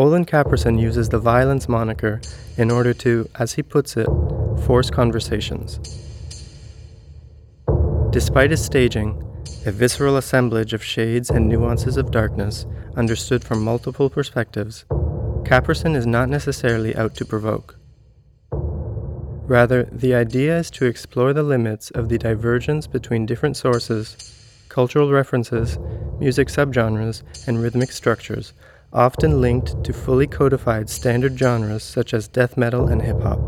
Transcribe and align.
Olin 0.00 0.24
Caprison 0.24 0.80
uses 0.80 1.10
the 1.10 1.18
violence 1.18 1.68
moniker 1.68 2.22
in 2.56 2.70
order 2.70 2.94
to, 2.94 3.28
as 3.38 3.52
he 3.52 3.62
puts 3.62 3.98
it, 3.98 4.08
force 4.64 4.88
conversations. 4.88 5.78
Despite 8.08 8.50
his 8.50 8.64
staging, 8.64 9.22
a 9.66 9.70
visceral 9.70 10.16
assemblage 10.16 10.72
of 10.72 10.82
shades 10.82 11.28
and 11.28 11.46
nuances 11.46 11.98
of 11.98 12.10
darkness 12.10 12.64
understood 12.96 13.44
from 13.44 13.62
multiple 13.62 14.08
perspectives, 14.08 14.86
Caprison 15.44 15.94
is 15.94 16.06
not 16.06 16.30
necessarily 16.30 16.96
out 16.96 17.14
to 17.16 17.26
provoke. 17.26 17.76
Rather, 18.52 19.82
the 19.92 20.14
idea 20.14 20.60
is 20.60 20.70
to 20.70 20.86
explore 20.86 21.34
the 21.34 21.42
limits 21.42 21.90
of 21.90 22.08
the 22.08 22.16
divergence 22.16 22.86
between 22.86 23.26
different 23.26 23.58
sources, 23.58 24.64
cultural 24.70 25.10
references, 25.10 25.78
music 26.18 26.48
subgenres, 26.48 27.22
and 27.46 27.60
rhythmic 27.62 27.92
structures, 27.92 28.54
often 28.92 29.40
linked 29.40 29.84
to 29.84 29.92
fully 29.92 30.26
codified 30.26 30.90
standard 30.90 31.38
genres 31.38 31.84
such 31.84 32.12
as 32.12 32.28
death 32.28 32.56
metal 32.56 32.88
and 32.88 33.02
hip 33.02 33.20
hop. 33.20 33.38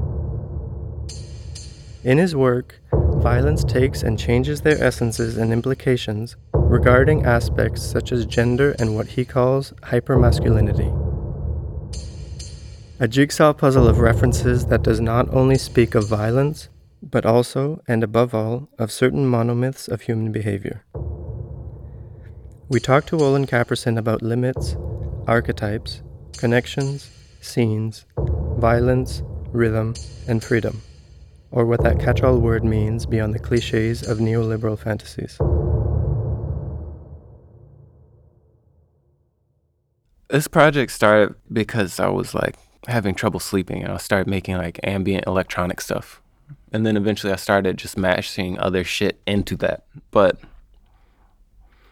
In 2.04 2.18
his 2.18 2.34
work, 2.34 2.80
violence 2.92 3.64
takes 3.64 4.02
and 4.02 4.18
changes 4.18 4.60
their 4.60 4.82
essences 4.82 5.36
and 5.36 5.52
implications 5.52 6.36
regarding 6.54 7.24
aspects 7.24 7.82
such 7.82 8.12
as 8.12 8.26
gender 8.26 8.74
and 8.78 8.94
what 8.94 9.06
he 9.08 9.24
calls 9.24 9.72
hypermasculinity. 9.82 10.98
A 13.00 13.08
jigsaw 13.08 13.52
puzzle 13.52 13.88
of 13.88 13.98
references 13.98 14.66
that 14.66 14.82
does 14.82 15.00
not 15.00 15.32
only 15.34 15.58
speak 15.58 15.94
of 15.94 16.08
violence, 16.08 16.68
but 17.02 17.26
also, 17.26 17.82
and 17.88 18.04
above 18.04 18.32
all, 18.32 18.68
of 18.78 18.92
certain 18.92 19.28
monomyths 19.28 19.88
of 19.88 20.02
human 20.02 20.30
behavior. 20.30 20.84
We 22.68 22.78
talked 22.80 23.08
to 23.08 23.18
Olin 23.18 23.46
Caprison 23.46 23.98
about 23.98 24.22
limits, 24.22 24.76
archetypes, 25.26 26.02
connections, 26.36 27.10
scenes, 27.40 28.06
violence, 28.58 29.22
rhythm, 29.52 29.94
and 30.28 30.42
freedom, 30.42 30.80
or 31.50 31.66
what 31.66 31.82
that 31.82 32.00
catch 32.00 32.22
all 32.22 32.38
word 32.38 32.64
means 32.64 33.06
beyond 33.06 33.34
the 33.34 33.38
cliches 33.38 34.06
of 34.06 34.18
neoliberal 34.18 34.78
fantasies. 34.78 35.38
This 40.28 40.48
project 40.48 40.92
started 40.92 41.34
because 41.52 42.00
I 42.00 42.08
was 42.08 42.34
like 42.34 42.56
having 42.88 43.14
trouble 43.14 43.38
sleeping 43.38 43.82
and 43.82 43.92
I 43.92 43.98
started 43.98 44.28
making 44.28 44.56
like 44.56 44.80
ambient 44.82 45.26
electronic 45.26 45.80
stuff. 45.80 46.22
And 46.72 46.86
then 46.86 46.96
eventually 46.96 47.32
I 47.32 47.36
started 47.36 47.76
just 47.76 47.98
mashing 47.98 48.58
other 48.58 48.82
shit 48.82 49.20
into 49.26 49.56
that. 49.58 49.84
But 50.10 50.38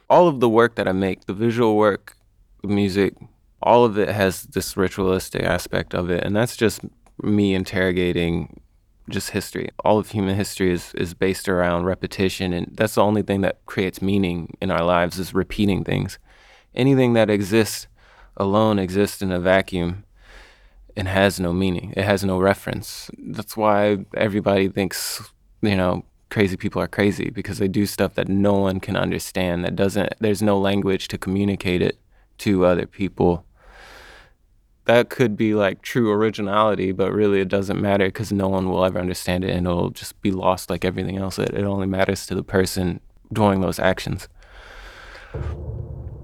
all 0.09 0.27
of 0.27 0.41
the 0.41 0.49
work 0.49 0.75
that 0.77 0.89
I 0.89 0.93
make, 0.93 1.27
the 1.27 1.35
visual 1.35 1.77
work, 1.77 2.17
music, 2.63 3.15
all 3.63 3.85
of 3.85 3.99
it 3.99 4.09
has 4.09 4.45
this 4.45 4.77
ritualistic 4.77 5.43
aspect 5.43 5.95
of 5.95 6.11
it. 6.11 6.25
And 6.25 6.35
that's 6.35 6.57
just 6.57 6.81
me 7.23 7.55
interrogating 7.55 8.61
just 9.09 9.31
history. 9.31 9.69
All 9.85 9.99
of 9.99 10.11
human 10.11 10.37
history 10.37 10.73
is, 10.73 10.95
is 10.95 11.15
based 11.15 11.49
around 11.49 11.85
repetition 11.85 12.53
and 12.53 12.69
that's 12.73 12.95
the 12.95 13.03
only 13.03 13.23
thing 13.23 13.41
that 13.41 13.65
creates 13.67 14.01
meaning 14.01 14.57
in 14.61 14.71
our 14.71 14.85
lives 14.85 15.19
is 15.19 15.35
repeating 15.35 15.85
things. 15.85 16.19
Anything 16.75 17.15
that 17.15 17.29
exists 17.29 17.89
alone 18.37 18.79
exists 18.79 19.21
in 19.21 19.33
a 19.33 19.41
vacuum 19.41 20.05
and 20.97 21.09
has 21.09 21.41
no 21.41 21.53
meaning. 21.53 21.93
It 21.97 22.05
has 22.05 22.25
no 22.25 22.39
reference. 22.39 23.11
That's 23.19 23.57
why 23.57 24.05
everybody 24.17 24.69
thinks, 24.69 25.33
you 25.63 25.77
know, 25.77 26.05
crazy 26.31 26.57
people 26.57 26.81
are 26.81 26.89
crazy 26.89 27.31
because 27.31 27.59
they 27.59 27.69
do 27.69 27.87
stuff 27.87 28.15
that 28.15 28.29
no 28.29 28.55
one 28.55 28.81
can 28.81 28.97
understand 28.97 29.65
that 29.65 29.75
doesn't 29.75 30.15
there's 30.21 30.41
no 30.41 30.57
language 30.59 31.09
to 31.09 31.19
communicate 31.19 31.83
it 31.83 31.99
to 32.41 32.67
other 32.67 32.87
people. 32.87 33.45
That 34.87 35.09
could 35.09 35.37
be 35.37 35.55
like 35.55 35.83
true 35.83 36.11
originality, 36.11 36.93
but 36.93 37.13
really 37.13 37.41
it 37.41 37.49
doesn't 37.49 37.81
matter 37.81 38.07
because 38.07 38.33
no 38.33 38.49
one 38.49 38.69
will 38.69 38.85
ever 38.85 38.99
understand 38.99 39.45
it 39.45 39.51
and 39.51 39.67
it'll 39.67 39.91
just 39.91 40.21
be 40.21 40.33
lost 40.33 40.69
like 40.69 40.85
everything 40.85 41.17
else. 41.17 41.39
It, 41.39 41.51
it 41.51 41.65
only 41.65 41.87
matters 41.87 42.27
to 42.27 42.35
the 42.35 42.43
person 42.43 43.01
doing 43.33 43.61
those 43.61 43.79
actions. 43.79 44.29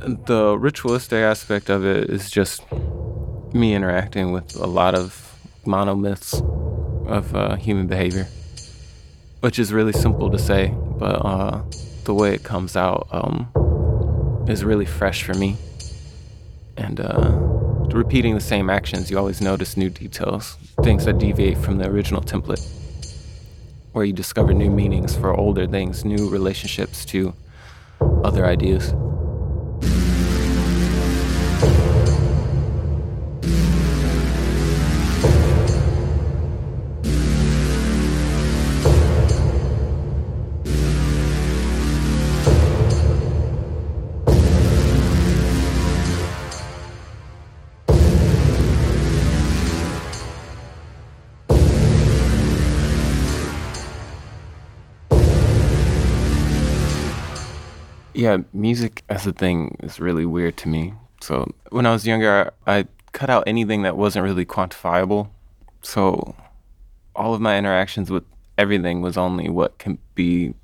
The 0.00 0.56
ritualistic 0.59 1.19
aspect 1.19 1.71
of 1.71 1.84
it 1.84 2.10
is 2.10 2.31
just 2.31 2.62
me 3.53 3.75
interacting 3.75 4.32
with 4.32 4.56
a 4.56 4.66
lot 4.66 4.94
of 4.94 5.37
monomyths 5.65 6.34
of 7.06 7.34
uh, 7.34 7.56
human 7.56 7.87
behavior, 7.87 8.26
which 9.41 9.59
is 9.59 9.72
really 9.72 9.93
simple 9.93 10.31
to 10.31 10.38
say, 10.38 10.75
but 10.99 11.25
uh, 11.25 11.62
the 12.05 12.15
way 12.15 12.34
it 12.34 12.43
comes 12.43 12.76
out 12.76 13.06
um, 13.10 13.49
is 14.49 14.65
really 14.65 14.87
fresh 14.87 15.22
for 15.22 15.34
me. 15.34 15.56
And 16.76 17.00
uh, 17.00 17.31
repeating 17.94 18.34
the 18.34 18.41
same 18.41 18.69
actions, 18.70 19.10
you 19.10 19.19
always 19.19 19.41
notice 19.41 19.76
new 19.76 19.91
details, 19.91 20.56
things 20.82 21.04
that 21.06 21.19
deviate 21.19 21.59
from 21.59 21.78
the 21.78 21.88
original 21.88 22.20
template, 22.20 22.64
where 23.92 24.04
you 24.04 24.12
discover 24.12 24.53
new 24.53 24.70
meanings 24.70 25.16
for 25.16 25.34
older 25.34 25.66
things, 25.66 26.04
new 26.04 26.28
relationships 26.28 27.04
to 27.06 27.34
other 28.00 28.44
ideas. 28.44 28.92
Yeah, 58.16 58.38
music 58.53 59.03
as 59.09 59.27
a 59.27 59.32
thing 59.32 59.77
is 59.82 60.00
really 60.00 60.25
weird 60.25 60.56
to 60.59 60.69
me. 60.69 60.94
So 61.21 61.53
when 61.71 61.87
I 61.87 61.93
was 61.93 62.06
younger, 62.06 62.50
I, 62.66 62.78
I 62.78 62.84
cut 63.12 63.31
out 63.31 63.44
anything 63.47 63.82
that 63.82 63.97
wasn't 63.97 64.25
really 64.25 64.47
quantifiable. 64.47 65.28
So 65.82 66.34
all 67.15 67.34
of 67.34 67.41
my 67.41 67.59
interactions 67.59 68.10
with 68.10 68.25
everything 68.56 69.03
was 69.03 69.16
only 69.16 69.49
what 69.49 69.78
can 69.78 69.99
be 70.15 70.55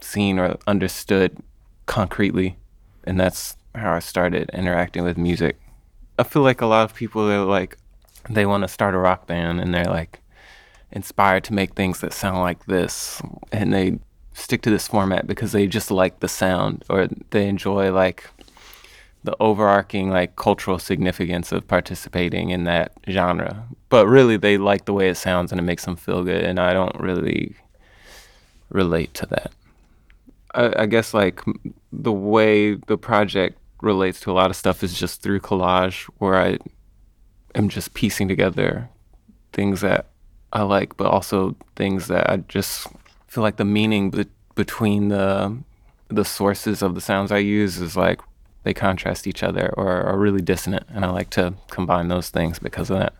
seen 0.00 0.38
or 0.38 0.56
understood 0.66 1.36
concretely. 1.84 2.56
And 3.04 3.20
that's 3.20 3.56
how 3.74 3.92
I 3.92 3.98
started 3.98 4.50
interacting 4.54 5.04
with 5.04 5.18
music. 5.18 5.60
I 6.18 6.22
feel 6.22 6.42
like 6.42 6.62
a 6.62 6.66
lot 6.66 6.84
of 6.84 6.94
people 6.94 7.30
are 7.30 7.44
like, 7.44 7.76
they 8.28 8.46
want 8.46 8.62
to 8.62 8.68
start 8.68 8.94
a 8.94 8.98
rock 8.98 9.26
band 9.26 9.60
and 9.60 9.74
they're 9.74 9.84
like 9.84 10.20
inspired 10.92 11.44
to 11.44 11.52
make 11.52 11.74
things 11.74 12.00
that 12.00 12.14
sound 12.14 12.38
like 12.38 12.64
this. 12.66 13.20
And 13.52 13.72
they 13.72 13.98
stick 14.36 14.60
to 14.62 14.70
this 14.70 14.86
format 14.86 15.26
because 15.26 15.52
they 15.52 15.66
just 15.66 15.90
like 15.90 16.20
the 16.20 16.28
sound 16.28 16.84
or 16.90 17.08
they 17.30 17.48
enjoy 17.48 17.90
like 17.90 18.28
the 19.24 19.34
overarching 19.40 20.10
like 20.10 20.36
cultural 20.36 20.78
significance 20.78 21.52
of 21.52 21.66
participating 21.66 22.50
in 22.50 22.64
that 22.64 22.92
genre. 23.08 23.66
But 23.88 24.06
really 24.06 24.36
they 24.36 24.58
like 24.58 24.84
the 24.84 24.92
way 24.92 25.08
it 25.08 25.16
sounds 25.16 25.52
and 25.52 25.58
it 25.58 25.64
makes 25.64 25.86
them 25.86 25.96
feel 25.96 26.22
good 26.22 26.44
and 26.44 26.60
I 26.60 26.74
don't 26.74 27.00
really 27.00 27.56
relate 28.68 29.14
to 29.14 29.26
that. 29.26 29.52
I, 30.54 30.82
I 30.82 30.86
guess 30.86 31.14
like 31.14 31.40
the 31.90 32.12
way 32.12 32.74
the 32.74 32.98
project 32.98 33.58
relates 33.80 34.20
to 34.20 34.30
a 34.30 34.34
lot 34.34 34.50
of 34.50 34.56
stuff 34.56 34.84
is 34.84 34.98
just 34.98 35.22
through 35.22 35.40
collage 35.40 36.04
where 36.18 36.36
I 36.36 36.58
am 37.54 37.70
just 37.70 37.94
piecing 37.94 38.28
together 38.28 38.90
things 39.54 39.80
that 39.80 40.10
I 40.52 40.62
like 40.62 40.96
but 40.98 41.06
also 41.06 41.56
things 41.74 42.08
that 42.08 42.28
I 42.30 42.36
just 42.36 42.86
feel 43.36 43.42
like 43.42 43.56
the 43.56 43.66
meaning 43.66 44.08
be- 44.08 44.24
between 44.54 45.08
the 45.08 45.58
the 46.08 46.24
sources 46.24 46.80
of 46.80 46.94
the 46.94 47.02
sounds 47.02 47.30
I 47.30 47.36
use 47.36 47.76
is 47.76 47.94
like 47.94 48.22
they 48.62 48.72
contrast 48.72 49.26
each 49.26 49.42
other 49.42 49.74
or 49.76 50.04
are 50.04 50.16
really 50.16 50.40
dissonant, 50.40 50.86
and 50.88 51.04
I 51.04 51.10
like 51.10 51.28
to 51.30 51.52
combine 51.68 52.08
those 52.08 52.30
things 52.30 52.58
because 52.58 52.88
of 52.88 52.98
that. 52.98 53.12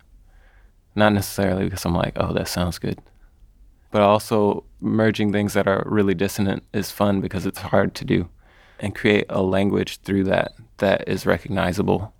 Not 0.94 1.12
necessarily 1.12 1.64
because 1.64 1.84
I'm 1.84 1.94
like, 1.94 2.14
oh, 2.16 2.32
that 2.32 2.48
sounds 2.48 2.78
good, 2.78 2.98
but 3.90 4.00
also 4.00 4.64
merging 4.80 5.32
things 5.32 5.52
that 5.52 5.68
are 5.68 5.82
really 5.84 6.14
dissonant 6.14 6.62
is 6.72 6.90
fun 6.90 7.20
because 7.20 7.44
it's 7.44 7.60
hard 7.60 7.94
to 7.96 8.06
do, 8.06 8.30
and 8.80 8.94
create 8.94 9.26
a 9.28 9.42
language 9.42 9.98
through 9.98 10.24
that 10.24 10.52
that 10.78 11.06
is 11.06 11.26
recognizable. 11.26 12.14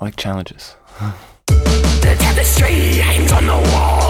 I 0.00 0.06
like 0.06 0.16
challenges. 0.16 0.74
the 1.46 2.16
tapestry 2.18 2.98
hangs 3.06 3.30
on 3.30 3.46
the 3.46 3.70
wall, 3.70 4.05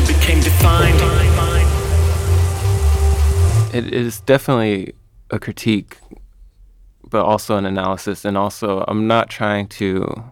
became 0.00 0.40
defined. 0.40 0.98
It 3.74 3.92
is 3.92 4.20
definitely 4.20 4.94
a 5.30 5.38
critique, 5.38 5.98
but 7.08 7.24
also 7.24 7.56
an 7.56 7.64
analysis. 7.64 8.24
And 8.24 8.36
also, 8.36 8.84
I'm 8.88 9.06
not 9.06 9.30
trying 9.30 9.68
to 9.68 10.24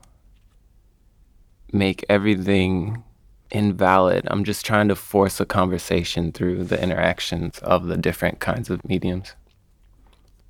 make 1.73 2.05
everything 2.09 3.03
invalid. 3.51 4.27
I'm 4.31 4.45
just 4.45 4.65
trying 4.65 4.89
to 4.89 4.97
force 4.97 5.41
a 5.41 5.47
conversation 5.47 6.33
through 6.33 6.65
the 6.65 6.83
interactions 6.83 7.59
of 7.61 7.87
the 7.87 7.97
different 7.97 8.41
kinds 8.41 8.71
of 8.71 8.85
mediums. 8.87 9.35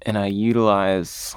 And 0.03 0.19
I 0.19 0.27
utilize 0.27 1.37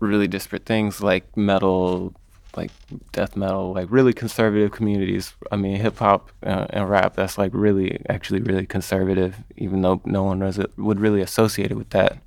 really 0.00 0.28
disparate 0.28 0.66
things 0.66 1.02
like 1.02 1.36
metal, 1.36 2.14
like 2.56 2.70
death 3.12 3.36
metal, 3.36 3.72
like 3.72 3.88
really 3.90 4.12
conservative 4.12 4.72
communities. 4.72 5.34
I 5.50 5.56
mean, 5.56 5.76
hip 5.76 5.98
hop 5.98 6.30
uh, 6.44 6.66
and 6.70 6.88
rap, 6.88 7.14
that's 7.16 7.38
like 7.38 7.50
really, 7.54 8.00
actually 8.08 8.40
really 8.40 8.66
conservative, 8.66 9.36
even 9.56 9.82
though 9.82 10.00
no 10.04 10.22
one 10.22 10.40
would 10.76 11.00
really 11.00 11.20
associate 11.20 11.70
it 11.70 11.76
with 11.76 11.90
that. 11.90 12.18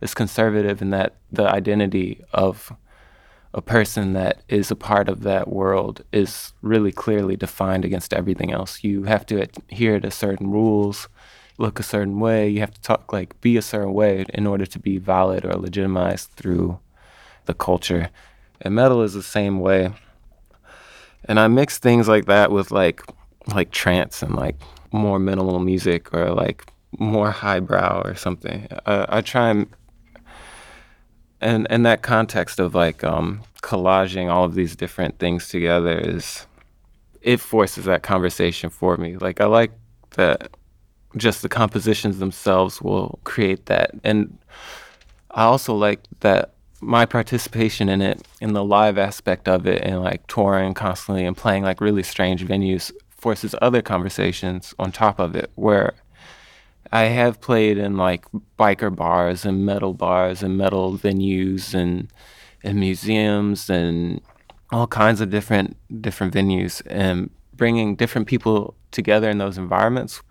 It's 0.00 0.14
conservative 0.14 0.82
in 0.82 0.90
that 0.90 1.16
the 1.32 1.48
identity 1.48 2.24
of 2.32 2.72
a 3.54 3.62
person 3.62 4.12
that 4.14 4.42
is 4.48 4.70
a 4.70 4.76
part 4.76 5.08
of 5.08 5.22
that 5.22 5.48
world 5.48 6.02
is 6.12 6.52
really 6.60 6.90
clearly 6.90 7.36
defined 7.36 7.84
against 7.84 8.12
everything 8.12 8.52
else. 8.52 8.82
You 8.82 9.04
have 9.04 9.24
to 9.26 9.42
adhere 9.42 10.00
to 10.00 10.10
certain 10.10 10.50
rules, 10.50 11.08
look 11.56 11.78
a 11.78 11.84
certain 11.84 12.18
way, 12.18 12.48
you 12.48 12.60
have 12.60 12.74
to 12.74 12.80
talk 12.82 13.12
like 13.12 13.40
be 13.40 13.56
a 13.56 13.62
certain 13.62 13.94
way 13.94 14.26
in 14.34 14.46
order 14.46 14.66
to 14.66 14.78
be 14.78 14.98
valid 14.98 15.44
or 15.44 15.54
legitimized 15.54 16.30
through 16.30 16.80
the 17.44 17.54
culture. 17.54 18.10
And 18.60 18.74
metal 18.74 19.02
is 19.02 19.14
the 19.14 19.22
same 19.22 19.60
way. 19.60 19.92
And 21.26 21.40
I 21.40 21.48
mix 21.48 21.78
things 21.78 22.08
like 22.08 22.26
that 22.26 22.50
with 22.50 22.70
like 22.70 23.02
like 23.54 23.70
trance 23.70 24.22
and 24.22 24.34
like 24.34 24.56
more 24.92 25.18
minimal 25.18 25.58
music 25.58 26.14
or 26.14 26.30
like 26.30 26.64
more 26.98 27.30
highbrow 27.30 28.02
or 28.04 28.14
something. 28.14 28.68
I, 28.86 29.18
I 29.18 29.20
try 29.20 29.50
and 29.50 29.66
and 31.40 31.66
in 31.68 31.82
that 31.82 32.02
context 32.02 32.58
of 32.58 32.74
like 32.74 33.04
um, 33.04 33.42
collaging 33.62 34.30
all 34.30 34.44
of 34.44 34.54
these 34.54 34.74
different 34.74 35.18
things 35.18 35.48
together 35.48 35.98
is 35.98 36.46
it 37.20 37.38
forces 37.38 37.84
that 37.84 38.02
conversation 38.02 38.70
for 38.70 38.96
me. 38.96 39.16
Like 39.16 39.40
I 39.40 39.46
like 39.46 39.72
that 40.16 40.56
just 41.16 41.42
the 41.42 41.48
compositions 41.48 42.18
themselves 42.18 42.80
will 42.80 43.18
create 43.24 43.66
that, 43.66 43.90
and 44.02 44.38
I 45.30 45.44
also 45.44 45.74
like 45.74 46.00
that 46.20 46.53
my 46.84 47.06
participation 47.06 47.88
in 47.88 48.02
it, 48.02 48.26
in 48.40 48.52
the 48.52 48.64
live 48.64 48.98
aspect 48.98 49.48
of 49.48 49.66
it, 49.66 49.82
and 49.82 50.02
like 50.02 50.26
touring 50.26 50.74
constantly 50.74 51.24
and 51.24 51.36
playing 51.36 51.62
like 51.62 51.80
really 51.80 52.02
strange 52.02 52.46
venues 52.46 52.92
forces 53.16 53.54
other 53.62 53.80
conversations 53.80 54.74
on 54.78 54.92
top 54.92 55.18
of 55.18 55.34
it 55.34 55.50
where 55.54 55.94
I 56.92 57.04
have 57.04 57.40
played 57.40 57.78
in 57.78 57.96
like 57.96 58.26
biker 58.58 58.94
bars 58.94 59.46
and 59.46 59.64
metal 59.64 59.94
bars 59.94 60.42
and 60.42 60.58
metal 60.58 60.98
venues 60.98 61.74
and 61.74 62.08
and 62.62 62.78
museums 62.78 63.70
and 63.70 64.20
all 64.70 64.86
kinds 64.86 65.22
of 65.22 65.30
different 65.30 65.76
different 66.02 66.34
venues 66.34 66.82
and 66.86 67.30
bringing 67.54 67.96
different 67.96 68.26
people 68.26 68.74
together 68.90 69.30
in 69.30 69.38
those 69.38 69.56
environments 69.56 70.22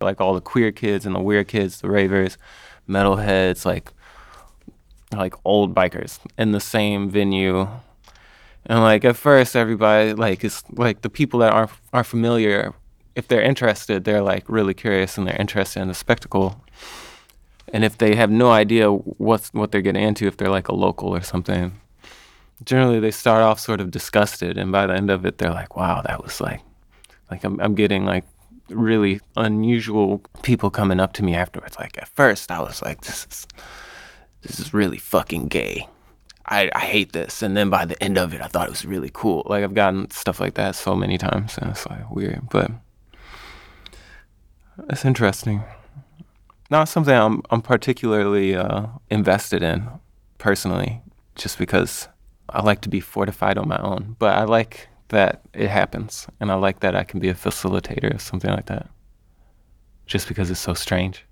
like 0.00 0.20
all 0.20 0.34
the 0.34 0.40
queer 0.40 0.70
kids 0.70 1.06
and 1.06 1.14
the 1.14 1.20
weird 1.20 1.48
kids 1.48 1.80
the 1.80 1.88
ravers 1.88 2.36
metalheads 2.86 3.64
like 3.64 3.92
like 5.12 5.34
old 5.44 5.74
bikers 5.74 6.18
in 6.36 6.52
the 6.52 6.60
same 6.60 7.08
venue. 7.08 7.68
And 8.66 8.80
like 8.80 9.04
at 9.04 9.16
first 9.16 9.56
everybody 9.56 10.12
like 10.12 10.44
it's 10.44 10.62
like 10.72 11.02
the 11.02 11.10
people 11.10 11.40
that 11.40 11.52
aren't 11.52 11.70
are 11.92 12.04
familiar 12.04 12.74
if 13.14 13.26
they're 13.26 13.42
interested 13.42 14.04
they're 14.04 14.22
like 14.22 14.44
really 14.48 14.74
curious 14.74 15.18
and 15.18 15.26
they're 15.26 15.40
interested 15.40 15.80
in 15.80 15.88
the 15.88 15.94
spectacle. 15.94 16.62
And 17.72 17.84
if 17.84 17.98
they 17.98 18.14
have 18.14 18.30
no 18.30 18.50
idea 18.50 18.90
what's 18.90 19.52
what 19.54 19.72
they're 19.72 19.82
getting 19.82 20.02
into 20.02 20.26
if 20.26 20.36
they're 20.36 20.50
like 20.50 20.68
a 20.68 20.74
local 20.74 21.14
or 21.14 21.22
something 21.22 21.80
generally 22.64 22.98
they 22.98 23.10
start 23.10 23.42
off 23.42 23.60
sort 23.60 23.80
of 23.80 23.90
disgusted. 23.90 24.58
And 24.58 24.72
by 24.72 24.86
the 24.86 24.94
end 24.94 25.10
of 25.10 25.24
it 25.24 25.38
they're 25.38 25.52
like 25.52 25.76
wow 25.76 26.02
that 26.02 26.22
was 26.22 26.40
like 26.40 26.60
like 27.30 27.44
i'm, 27.44 27.58
I'm 27.60 27.74
getting 27.74 28.04
like 28.04 28.24
really 28.68 29.20
unusual 29.34 30.20
people 30.42 30.68
coming 30.68 31.00
up 31.00 31.14
to 31.14 31.24
me 31.24 31.34
afterwards. 31.34 31.78
Like 31.78 31.96
at 31.96 32.08
first 32.08 32.50
i 32.50 32.60
was 32.60 32.82
like 32.82 33.00
this 33.02 33.26
is 33.30 33.46
this 34.42 34.60
is 34.60 34.72
really 34.74 34.98
fucking 34.98 35.48
gay. 35.48 35.88
I, 36.46 36.70
I 36.74 36.80
hate 36.80 37.12
this. 37.12 37.42
And 37.42 37.56
then 37.56 37.70
by 37.70 37.84
the 37.84 38.02
end 38.02 38.16
of 38.18 38.32
it, 38.32 38.40
I 38.40 38.46
thought 38.46 38.68
it 38.68 38.70
was 38.70 38.84
really 38.84 39.10
cool. 39.12 39.42
Like 39.46 39.64
I've 39.64 39.74
gotten 39.74 40.10
stuff 40.10 40.40
like 40.40 40.54
that 40.54 40.74
so 40.74 40.94
many 40.94 41.18
times, 41.18 41.58
and 41.58 41.70
it's 41.70 41.86
like 41.86 42.10
weird, 42.10 42.48
but 42.50 42.70
it's 44.88 45.04
interesting. 45.04 45.62
Not 46.70 46.88
something 46.88 47.14
I'm 47.14 47.42
I'm 47.50 47.62
particularly 47.62 48.54
uh, 48.54 48.86
invested 49.10 49.62
in 49.62 49.88
personally, 50.38 51.02
just 51.34 51.58
because 51.58 52.08
I 52.48 52.62
like 52.62 52.80
to 52.82 52.88
be 52.88 53.00
fortified 53.00 53.58
on 53.58 53.68
my 53.68 53.78
own. 53.78 54.16
But 54.18 54.36
I 54.36 54.44
like 54.44 54.88
that 55.08 55.42
it 55.52 55.68
happens, 55.68 56.26
and 56.40 56.50
I 56.50 56.54
like 56.54 56.80
that 56.80 56.94
I 56.94 57.04
can 57.04 57.20
be 57.20 57.28
a 57.28 57.34
facilitator 57.34 58.14
of 58.14 58.20
something 58.22 58.50
like 58.50 58.66
that, 58.66 58.88
just 60.06 60.28
because 60.28 60.50
it's 60.50 60.60
so 60.60 60.74
strange. 60.74 61.24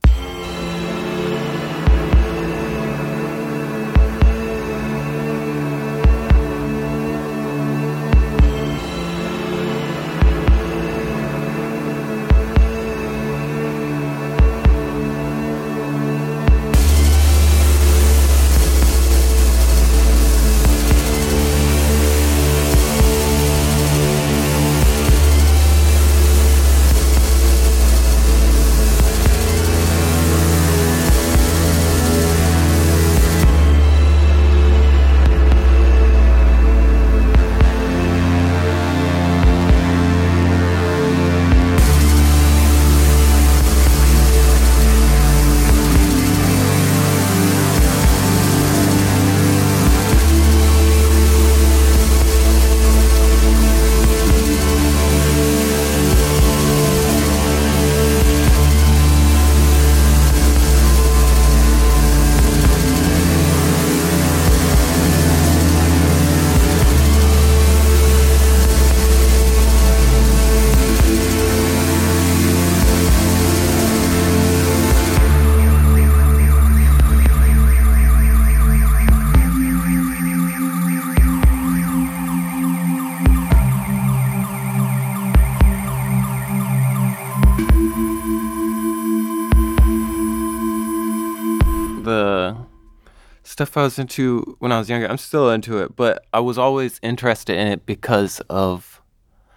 I 93.76 93.82
was 93.82 93.98
into 93.98 94.56
when 94.58 94.72
I 94.72 94.78
was 94.78 94.88
younger. 94.88 95.06
I'm 95.06 95.18
still 95.18 95.50
into 95.50 95.78
it, 95.78 95.94
but 95.96 96.24
I 96.32 96.40
was 96.40 96.56
always 96.56 96.98
interested 97.02 97.58
in 97.58 97.68
it 97.68 97.84
because 97.84 98.40
of 98.48 99.02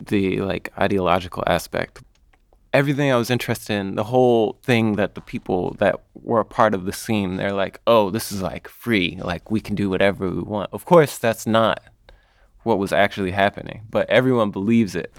the 0.02 0.42
like 0.42 0.74
ideological 0.78 1.44
aspect. 1.48 2.02
Everything 2.74 3.12
I 3.12 3.16
was 3.16 3.30
interested 3.30 3.74
in, 3.74 3.96
the 3.96 4.04
whole 4.04 4.60
thing 4.62 4.98
that 4.98 5.16
the 5.16 5.22
people 5.22 5.76
that 5.80 6.02
were 6.14 6.42
a 6.42 6.46
part 6.46 6.74
of 6.74 6.86
the 6.86 6.92
scene, 6.92 7.38
they're 7.38 7.54
like, 7.54 7.80
"Oh, 7.88 8.10
this 8.10 8.30
is 8.30 8.42
like 8.42 8.68
free. 8.68 9.18
Like 9.24 9.50
we 9.50 9.62
can 9.62 9.74
do 9.74 9.90
whatever 9.90 10.30
we 10.30 10.42
want." 10.42 10.70
Of 10.74 10.84
course, 10.84 11.18
that's 11.18 11.48
not 11.48 11.82
what 12.64 12.78
was 12.78 12.92
actually 12.92 13.32
happening, 13.32 13.84
but 13.90 14.10
everyone 14.10 14.52
believes 14.52 14.96
it. 14.96 15.14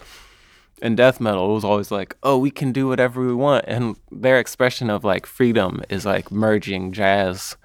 In 0.82 0.94
death 0.94 1.20
metal, 1.20 1.50
it 1.50 1.54
was 1.54 1.64
always 1.64 1.90
like, 1.90 2.16
"Oh, 2.22 2.36
we 2.36 2.50
can 2.50 2.70
do 2.70 2.86
whatever 2.86 3.26
we 3.26 3.34
want," 3.34 3.64
and 3.66 3.96
their 4.12 4.38
expression 4.38 4.90
of 4.90 5.04
like 5.04 5.24
freedom 5.24 5.82
is 5.88 6.04
like 6.04 6.30
merging 6.30 6.92
jazz 6.92 7.56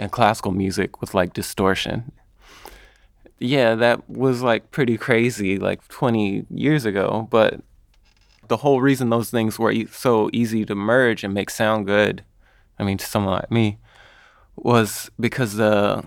and 0.00 0.10
classical 0.10 0.50
music 0.50 1.00
with 1.00 1.14
like 1.14 1.34
distortion. 1.34 2.10
Yeah, 3.38 3.74
that 3.74 4.08
was 4.08 4.42
like 4.42 4.70
pretty 4.70 4.96
crazy 4.96 5.58
like 5.58 5.86
20 5.88 6.46
years 6.48 6.86
ago, 6.86 7.28
but 7.30 7.60
the 8.48 8.56
whole 8.56 8.80
reason 8.80 9.10
those 9.10 9.30
things 9.30 9.58
were 9.58 9.70
e- 9.70 9.86
so 9.86 10.30
easy 10.32 10.64
to 10.64 10.74
merge 10.74 11.22
and 11.22 11.34
make 11.34 11.50
sound 11.50 11.86
good, 11.86 12.24
I 12.78 12.82
mean, 12.82 12.96
to 12.96 13.04
someone 13.04 13.34
like 13.34 13.50
me, 13.50 13.78
was 14.56 15.10
because 15.20 15.54
the 15.54 16.02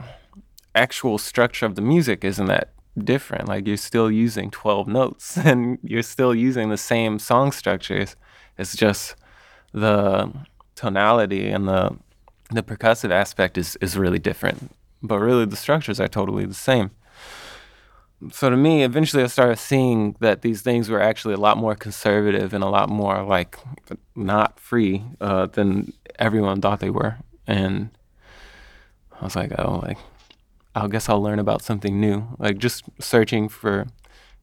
actual 0.73 1.19
structure 1.19 1.67
of 1.67 1.75
the 1.75 1.81
music 1.81 2.23
isn't 2.25 2.47
that 2.47 2.73
different. 2.97 3.47
Like 3.47 3.67
you're 3.67 3.77
still 3.77 4.09
using 4.09 4.49
12 4.49 4.87
notes 4.87 5.37
and 5.49 5.77
you're 5.83 6.01
still 6.01 6.33
using 6.33 6.69
the 6.69 6.77
same 6.77 7.19
song 7.19 7.51
structures. 7.51 8.15
It's 8.57 8.75
just 8.75 9.15
the 9.71 10.33
tonality 10.75 11.49
and 11.49 11.67
the 11.67 11.95
the 12.51 12.63
percussive 12.63 13.11
aspect 13.11 13.57
is 13.57 13.77
is 13.77 13.97
really 13.97 14.19
different. 14.19 14.71
But 15.01 15.19
really 15.19 15.45
the 15.45 15.55
structures 15.55 15.99
are 15.99 16.07
totally 16.07 16.45
the 16.45 16.53
same. 16.53 16.91
So 18.31 18.49
to 18.49 18.55
me, 18.55 18.83
eventually 18.83 19.23
I 19.23 19.27
started 19.27 19.57
seeing 19.57 20.15
that 20.21 20.43
these 20.43 20.61
things 20.61 20.89
were 20.89 21.01
actually 21.01 21.33
a 21.33 21.39
lot 21.39 21.57
more 21.57 21.75
conservative 21.75 22.53
and 22.53 22.63
a 22.63 22.69
lot 22.69 22.87
more 22.87 23.21
like 23.23 23.57
not 24.15 24.59
free 24.59 25.03
uh, 25.19 25.47
than 25.47 25.91
everyone 26.19 26.61
thought 26.61 26.79
they 26.79 26.89
were. 26.89 27.17
And 27.47 27.89
I 29.19 29.25
was 29.25 29.35
like, 29.35 29.51
oh, 29.59 29.81
like 29.83 29.97
I 30.75 30.87
guess 30.87 31.09
I'll 31.09 31.21
learn 31.21 31.39
about 31.39 31.61
something 31.61 31.99
new. 31.99 32.35
Like 32.39 32.57
just 32.57 32.83
searching 32.99 33.49
for, 33.49 33.87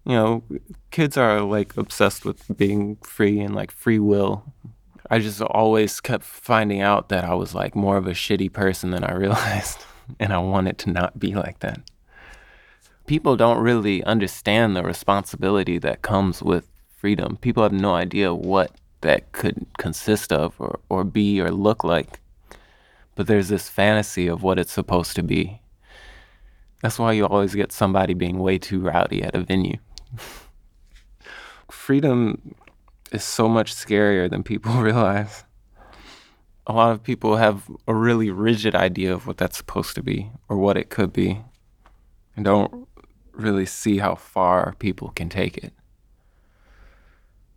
you 0.05 0.13
know, 0.13 0.43
kids 0.91 1.17
are 1.17 1.41
like 1.41 1.77
obsessed 1.77 2.25
with 2.25 2.57
being 2.57 2.97
free 2.97 3.41
and 3.41 3.55
like 3.55 3.71
free 3.71 3.99
will. 3.99 4.45
I 5.11 5.19
just 5.19 5.41
always 5.43 6.01
kept 6.01 6.25
finding 6.25 6.81
out 6.81 7.09
that 7.09 7.25
I 7.25 7.35
was 7.35 7.55
like 7.55 7.75
more 7.75 7.97
of 7.97 8.07
a 8.07 8.13
shitty 8.13 8.53
person 8.53 8.91
than 8.91 9.05
I 9.05 9.13
realized. 9.25 9.85
and 10.19 10.33
I 10.33 10.39
wanted 10.39 10.79
to 10.79 10.91
not 10.91 11.19
be 11.19 11.35
like 11.35 11.61
that. 11.61 11.81
People 13.07 13.37
don't 13.37 13.59
really 13.59 14.05
understand 14.05 14.77
the 14.77 14.83
responsibility 14.83 15.79
that 15.79 16.03
comes 16.03 16.43
with 16.43 16.69
freedom. 16.97 17.37
People 17.39 17.63
have 17.63 17.73
no 17.73 17.95
idea 17.95 18.33
what 18.33 18.73
that 19.01 19.33
could 19.33 19.67
consist 19.79 20.33
of 20.33 20.55
or, 20.61 20.79
or 20.89 21.03
be 21.03 21.41
or 21.41 21.51
look 21.51 21.83
like. 21.83 22.21
But 23.17 23.27
there's 23.27 23.49
this 23.49 23.69
fantasy 23.69 24.29
of 24.29 24.43
what 24.43 24.59
it's 24.59 24.73
supposed 24.73 25.17
to 25.17 25.23
be 25.23 25.61
that's 26.81 26.99
why 26.99 27.13
you 27.13 27.27
always 27.27 27.55
get 27.55 27.73
somebody 27.73 28.15
being 28.15 28.39
way 28.39 28.59
too 28.59 28.81
rowdy 28.81 29.23
at 29.23 29.35
a 29.35 29.41
venue. 29.41 29.77
Freedom 31.71 32.55
is 33.13 33.25
so 33.25 33.49
much 33.49 33.75
scarier 33.75 34.31
than 34.31 34.43
people 34.43 34.73
realize. 34.81 35.45
A 36.67 36.73
lot 36.73 36.93
of 36.93 37.03
people 37.03 37.37
have 37.37 37.69
a 37.89 37.95
really 37.95 38.31
rigid 38.31 38.75
idea 38.75 39.13
of 39.13 39.27
what 39.27 39.39
that's 39.39 39.57
supposed 39.57 39.95
to 39.97 40.03
be 40.03 40.31
or 40.49 40.57
what 40.57 40.77
it 40.77 40.89
could 40.89 41.13
be 41.13 41.41
and 42.37 42.45
don't 42.45 42.89
really 43.33 43.67
see 43.67 43.99
how 43.99 44.15
far 44.15 44.75
people 44.79 45.11
can 45.11 45.29
take 45.29 45.57
it. 45.59 45.73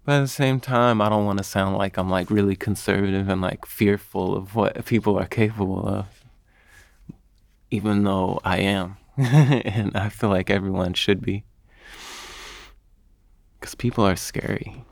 But 0.05 0.15
at 0.15 0.21
the 0.21 0.27
same 0.27 0.59
time, 0.59 1.01
I 1.01 1.09
don't 1.09 1.25
want 1.25 1.37
to 1.37 1.43
sound 1.43 1.77
like 1.77 1.97
I'm 1.97 2.09
like 2.09 2.29
really 2.29 2.55
conservative 2.55 3.29
and 3.29 3.41
like 3.41 3.65
fearful 3.65 4.35
of 4.35 4.55
what 4.55 4.85
people 4.85 5.17
are 5.17 5.25
capable 5.25 5.87
of, 5.87 6.05
even 7.71 8.03
though 8.03 8.39
I 8.43 8.57
am. 8.57 8.97
and 9.17 9.95
I 9.95 10.09
feel 10.09 10.29
like 10.29 10.49
everyone 10.49 10.93
should 10.93 11.21
be. 11.21 11.45
Because 13.59 13.75
people 13.75 14.05
are 14.05 14.17
scary. 14.17 14.83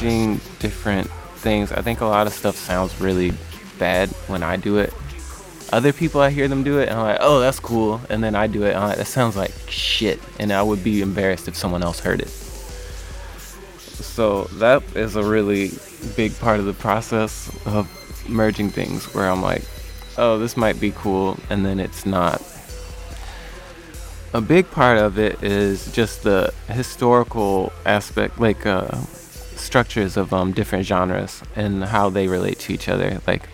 Different 0.00 1.08
things. 1.36 1.72
I 1.72 1.82
think 1.82 2.00
a 2.00 2.06
lot 2.06 2.26
of 2.26 2.32
stuff 2.32 2.56
sounds 2.56 3.00
really 3.00 3.32
bad 3.78 4.08
when 4.26 4.42
I 4.42 4.56
do 4.56 4.78
it. 4.78 4.92
Other 5.72 5.92
people, 5.92 6.20
I 6.20 6.30
hear 6.30 6.48
them 6.48 6.64
do 6.64 6.80
it, 6.80 6.88
and 6.88 6.98
I'm 6.98 7.06
like, 7.06 7.18
oh, 7.20 7.38
that's 7.38 7.60
cool. 7.60 8.00
And 8.10 8.24
then 8.24 8.34
I 8.34 8.46
do 8.46 8.64
it, 8.64 8.70
and 8.70 8.78
I'm 8.78 8.88
like, 8.88 8.98
that 8.98 9.06
sounds 9.06 9.36
like 9.36 9.52
shit. 9.68 10.18
And 10.38 10.52
I 10.52 10.62
would 10.62 10.82
be 10.82 11.00
embarrassed 11.00 11.46
if 11.46 11.54
someone 11.54 11.82
else 11.82 12.00
heard 12.00 12.20
it. 12.20 12.28
So 12.28 14.44
that 14.54 14.82
is 14.96 15.16
a 15.16 15.22
really 15.22 15.70
big 16.16 16.36
part 16.40 16.58
of 16.58 16.66
the 16.66 16.72
process 16.72 17.50
of 17.66 17.88
merging 18.28 18.70
things 18.70 19.14
where 19.14 19.30
I'm 19.30 19.42
like, 19.42 19.62
oh, 20.18 20.38
this 20.38 20.56
might 20.56 20.80
be 20.80 20.92
cool, 20.92 21.38
and 21.50 21.64
then 21.64 21.78
it's 21.78 22.04
not. 22.04 22.42
A 24.32 24.40
big 24.40 24.70
part 24.70 24.98
of 24.98 25.18
it 25.18 25.42
is 25.42 25.92
just 25.92 26.22
the 26.22 26.52
historical 26.68 27.72
aspect, 27.84 28.40
like, 28.40 28.66
uh, 28.66 28.98
structures 29.60 30.16
of 30.16 30.32
um, 30.32 30.52
different 30.52 30.86
genres 30.86 31.42
and 31.54 31.84
how 31.84 32.10
they 32.10 32.28
relate 32.28 32.58
to 32.60 32.72
each 32.72 32.88
other. 32.88 33.20
Like, 33.26 33.48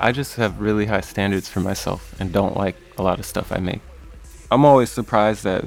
I 0.00 0.12
just 0.12 0.36
have 0.36 0.60
really 0.60 0.86
high 0.86 1.00
standards 1.00 1.48
for 1.48 1.60
myself 1.60 2.14
and 2.20 2.32
don't 2.32 2.56
like 2.56 2.76
a 2.98 3.02
lot 3.02 3.18
of 3.18 3.26
stuff 3.26 3.52
I 3.52 3.58
make. 3.58 3.80
I'm 4.50 4.64
always 4.64 4.90
surprised 4.90 5.44
that, 5.44 5.64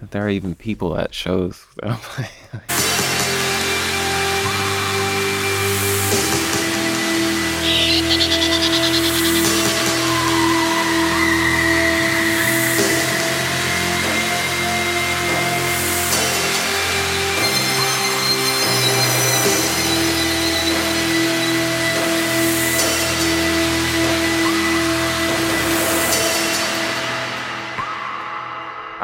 that 0.00 0.10
there 0.10 0.26
are 0.26 0.30
even 0.30 0.54
people 0.54 0.96
at 0.96 1.14
shows. 1.14 1.66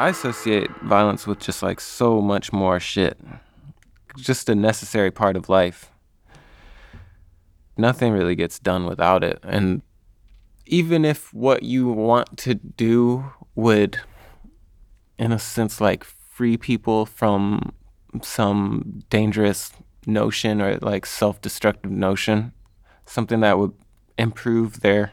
I 0.01 0.09
associate 0.09 0.71
violence 0.81 1.27
with 1.27 1.37
just 1.37 1.61
like 1.61 1.79
so 1.79 2.21
much 2.21 2.51
more 2.51 2.79
shit. 2.79 3.19
Just 4.17 4.49
a 4.49 4.55
necessary 4.55 5.11
part 5.11 5.35
of 5.35 5.47
life. 5.47 5.91
Nothing 7.77 8.11
really 8.11 8.33
gets 8.33 8.57
done 8.57 8.87
without 8.87 9.23
it. 9.23 9.37
And 9.43 9.83
even 10.65 11.05
if 11.05 11.31
what 11.35 11.61
you 11.61 11.87
want 11.87 12.35
to 12.39 12.55
do 12.55 13.31
would, 13.53 13.99
in 15.19 15.31
a 15.31 15.37
sense, 15.37 15.79
like 15.79 16.03
free 16.03 16.57
people 16.57 17.05
from 17.05 17.71
some 18.23 19.03
dangerous 19.11 19.71
notion 20.07 20.63
or 20.63 20.79
like 20.79 21.05
self 21.05 21.39
destructive 21.41 21.91
notion, 21.91 22.53
something 23.05 23.41
that 23.41 23.59
would 23.59 23.73
improve 24.17 24.79
their 24.79 25.11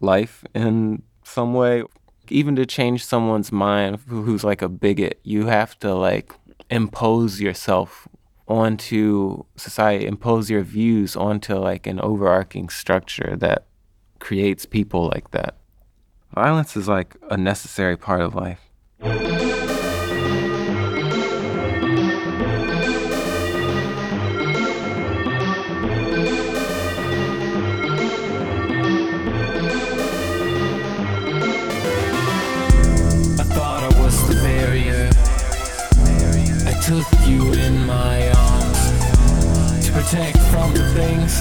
life 0.00 0.42
in 0.54 1.02
some 1.22 1.52
way 1.52 1.82
even 2.30 2.56
to 2.56 2.66
change 2.66 3.04
someone's 3.04 3.52
mind 3.52 4.00
who's 4.06 4.44
like 4.44 4.62
a 4.62 4.68
bigot, 4.68 5.20
you 5.22 5.46
have 5.46 5.78
to 5.80 5.94
like 5.94 6.34
impose 6.70 7.40
yourself 7.40 8.08
onto 8.46 9.44
society, 9.56 10.06
impose 10.06 10.50
your 10.50 10.62
views 10.62 11.16
onto 11.16 11.54
like 11.54 11.86
an 11.86 12.00
overarching 12.00 12.68
structure 12.68 13.36
that 13.36 13.66
creates 14.18 14.66
people 14.66 15.08
like 15.08 15.30
that. 15.30 15.56
Violence 16.34 16.76
is 16.76 16.88
like 16.88 17.16
a 17.30 17.36
necessary 17.36 17.96
part 17.96 18.20
of 18.20 18.34
life. 18.34 18.60
Took 36.86 37.06
you 37.26 37.50
in 37.54 37.86
my 37.86 38.30
arms 38.30 39.86
to 39.86 39.90
protect 39.90 40.36
from 40.52 40.74
the 40.74 40.84
things 40.92 41.40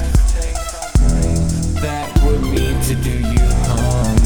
that 1.81 2.09
would 2.23 2.41
mean 2.43 2.79
to 2.81 2.95
do 2.95 3.11
you 3.11 3.45
harm. 3.67 4.17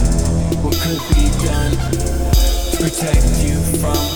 What 0.64 0.76
could 0.76 1.02
be 1.16 1.26
done 1.44 1.72
to 1.72 2.78
protect 2.78 3.26
you 3.44 3.60
from 3.80 4.07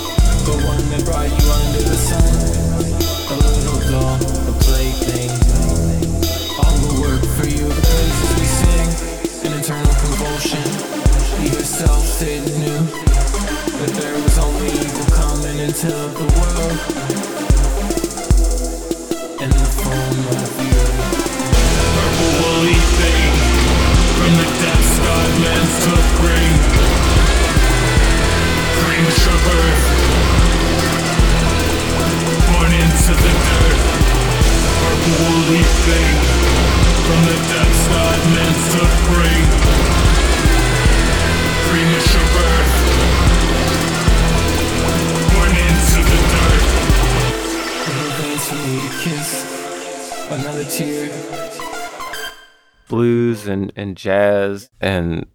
and, 53.91 53.97
jazz 53.97 54.69
and 54.79 55.25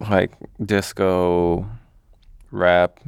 like 0.00 0.32
disco, 0.64 1.68
rap, 2.50 3.00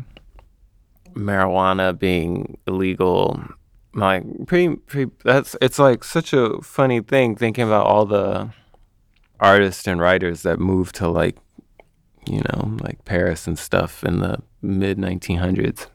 marijuana 1.15 1.99
being 1.99 2.59
illegal. 2.67 3.43
Like 3.95 4.25
pretty, 4.47 4.77
pretty 4.77 5.13
that's 5.25 5.57
it's 5.63 5.79
like 5.79 6.03
such 6.03 6.33
a 6.33 6.61
funny 6.63 7.01
thing 7.01 7.37
thinking 7.37 7.65
about 7.65 7.87
all 7.87 8.07
the 8.07 8.51
artists 9.39 9.87
and 9.87 10.01
writers 10.01 10.43
that 10.43 10.59
moved 10.59 10.97
to 10.97 11.09
like 11.09 11.37
you 12.27 12.41
know, 12.41 12.77
like 12.81 13.05
Paris 13.05 13.47
and 13.47 13.59
stuff 13.59 14.03
in 14.05 14.21
the 14.21 14.39
mid 14.63 14.99
1900s. 14.99 15.87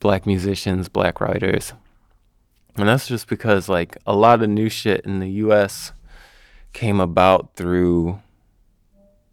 Black 0.00 0.26
musicians, 0.26 0.88
black 0.88 1.20
writers. 1.20 1.72
And 2.76 2.88
that's 2.88 3.08
just 3.08 3.28
because 3.28 3.68
like 3.68 3.96
a 4.06 4.14
lot 4.14 4.42
of 4.42 4.48
new 4.48 4.68
shit 4.68 5.04
in 5.04 5.18
the 5.18 5.30
US 5.30 5.92
came 6.72 7.00
about 7.00 7.54
through 7.54 8.20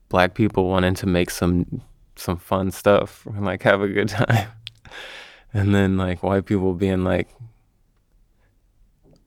black 0.10 0.34
people 0.34 0.68
wanting 0.70 0.96
to 0.96 1.06
make 1.08 1.30
some 1.30 1.82
some 2.16 2.38
fun 2.38 2.72
stuff 2.72 3.26
and 3.26 3.44
like 3.44 3.64
have 3.64 3.82
a 3.82 3.88
good 3.88 4.10
time. 4.10 4.48
And 5.54 5.74
then 5.74 5.98
like 5.98 6.24
white 6.24 6.46
people 6.46 6.74
being 6.74 7.04
like 7.04 7.30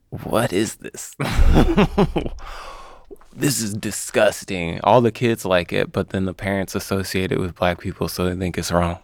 what 0.09 0.51
is 0.51 0.75
this? 0.77 1.15
this 3.35 3.61
is 3.61 3.73
disgusting. 3.75 4.79
All 4.83 5.01
the 5.01 5.11
kids 5.11 5.45
like 5.45 5.71
it, 5.71 5.91
but 5.91 6.09
then 6.09 6.25
the 6.25 6.33
parents 6.33 6.75
associate 6.75 7.31
it 7.31 7.39
with 7.39 7.55
black 7.55 7.79
people 7.79 8.07
so 8.07 8.25
they 8.25 8.35
think 8.35 8.57
it's 8.57 8.71
wrong. 8.71 8.99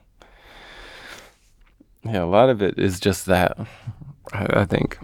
Yeah, 2.04 2.24
a 2.24 2.26
lot 2.26 2.50
of 2.50 2.62
it 2.62 2.78
is 2.78 3.00
just 3.00 3.26
that, 3.26 3.58
I, 4.32 4.62
I 4.62 4.66
think, 4.66 4.98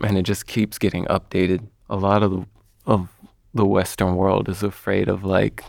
and 0.00 0.18
it 0.18 0.22
just 0.22 0.46
keeps 0.46 0.78
getting 0.78 1.04
updated. 1.06 1.66
A 1.88 1.96
lot 1.96 2.22
of 2.22 2.30
the, 2.32 2.46
of 2.86 3.08
the 3.58 3.66
Western 3.66 4.14
world 4.14 4.48
is 4.48 4.62
afraid 4.62 5.08
of 5.08 5.24
like 5.24 5.64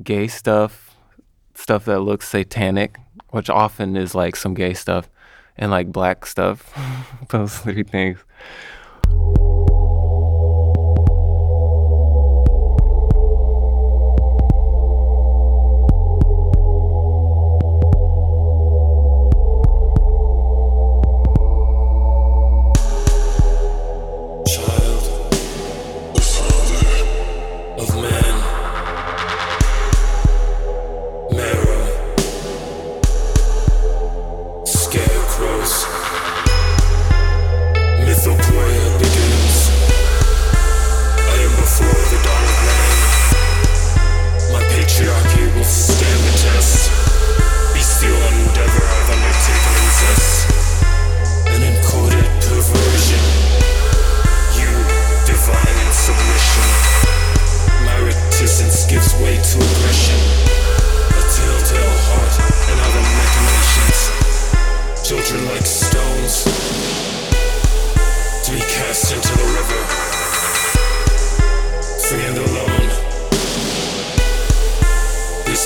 gay 0.00 0.28
stuff, 0.28 0.96
stuff 1.54 1.84
that 1.86 2.00
looks 2.00 2.28
satanic, 2.28 2.98
which 3.30 3.50
often 3.50 3.96
is 3.96 4.14
like 4.14 4.36
some 4.36 4.54
gay 4.54 4.72
stuff, 4.72 5.10
and 5.56 5.72
like 5.72 5.90
black 5.90 6.24
stuff. 6.24 6.72
Those 7.30 7.58
three 7.58 7.82
things. 7.82 8.18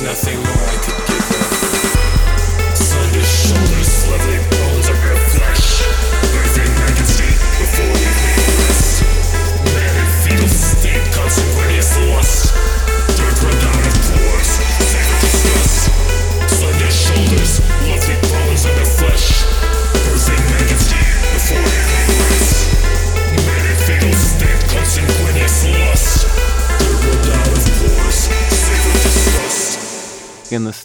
Nothing 0.02 0.37
more 0.37 0.46
I 0.46 0.76
could 0.85 0.95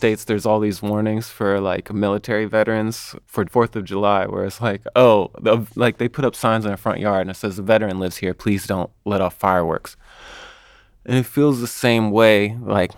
states 0.01 0.23
there's 0.23 0.47
all 0.47 0.59
these 0.59 0.81
warnings 0.81 1.29
for 1.29 1.59
like 1.59 1.93
military 1.93 2.45
veterans 2.45 3.15
for 3.27 3.45
fourth 3.45 3.75
of 3.75 3.83
july 3.85 4.25
where 4.25 4.45
it's 4.45 4.59
like 4.59 4.81
oh 4.95 5.29
like 5.75 5.99
they 5.99 6.09
put 6.09 6.25
up 6.25 6.35
signs 6.35 6.65
in 6.65 6.71
the 6.71 6.77
front 6.85 6.99
yard 6.99 7.21
and 7.21 7.29
it 7.29 7.35
says 7.35 7.57
the 7.57 7.61
veteran 7.61 7.99
lives 7.99 8.17
here. 8.17 8.33
Please 8.33 8.65
don't 8.65 8.89
let 9.05 9.21
off 9.21 9.35
fireworks. 9.35 9.95
And 11.05 11.15
it 11.17 11.27
feels 11.27 11.61
the 11.61 11.67
same 11.67 12.09
way 12.09 12.57
like 12.59 12.91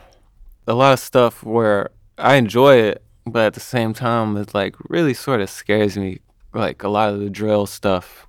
a 0.65 0.73
lot 0.73 0.93
of 0.93 0.99
stuff 0.99 1.43
where 1.43 1.89
i 2.17 2.35
enjoy 2.35 2.75
it 2.75 3.03
but 3.25 3.47
at 3.47 3.53
the 3.53 3.59
same 3.75 3.93
time 3.93 4.37
it 4.37 4.53
like 4.53 4.75
really 4.87 5.13
sort 5.13 5.41
of 5.41 5.49
scares 5.49 5.97
me 5.97 6.19
like 6.53 6.83
a 6.83 6.87
lot 6.87 7.11
of 7.11 7.19
the 7.19 7.29
drill 7.29 7.65
stuff 7.65 8.27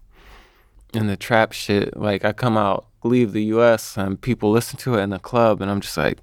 and 0.94 1.08
the 1.08 1.16
trap 1.16 1.52
shit. 1.52 1.96
Like 1.96 2.24
i 2.24 2.32
come 2.32 2.56
out 2.56 2.86
leave 3.04 3.30
the 3.32 3.44
us 3.44 3.96
and 3.96 4.20
people 4.20 4.50
listen 4.50 4.76
to 4.78 4.96
it 4.96 5.02
in 5.02 5.10
the 5.10 5.20
club 5.20 5.60
and 5.60 5.70
i'm 5.70 5.80
just 5.80 5.96
like 5.96 6.18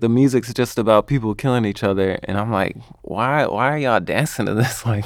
the 0.00 0.08
music's 0.08 0.52
just 0.52 0.78
about 0.78 1.06
people 1.06 1.34
killing 1.34 1.64
each 1.64 1.82
other 1.82 2.18
and 2.24 2.38
i'm 2.38 2.50
like 2.50 2.76
why 3.02 3.46
why 3.46 3.72
are 3.72 3.78
y'all 3.78 4.00
dancing 4.00 4.46
to 4.46 4.54
this 4.54 4.84
like 4.86 5.04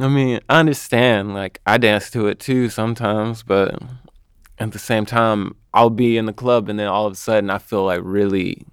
I 0.00 0.08
mean, 0.08 0.40
I 0.48 0.60
understand. 0.60 1.34
Like, 1.34 1.60
I 1.66 1.78
dance 1.78 2.10
to 2.12 2.28
it 2.28 2.38
too 2.38 2.68
sometimes, 2.68 3.42
but 3.42 3.80
at 4.58 4.72
the 4.72 4.78
same 4.78 5.04
time, 5.04 5.56
I'll 5.74 5.90
be 5.90 6.16
in 6.16 6.26
the 6.26 6.32
club 6.32 6.68
and 6.68 6.78
then 6.78 6.88
all 6.88 7.06
of 7.06 7.12
a 7.12 7.16
sudden 7.16 7.50
I 7.50 7.58
feel 7.58 7.84
like 7.84 8.00
really 8.02 8.64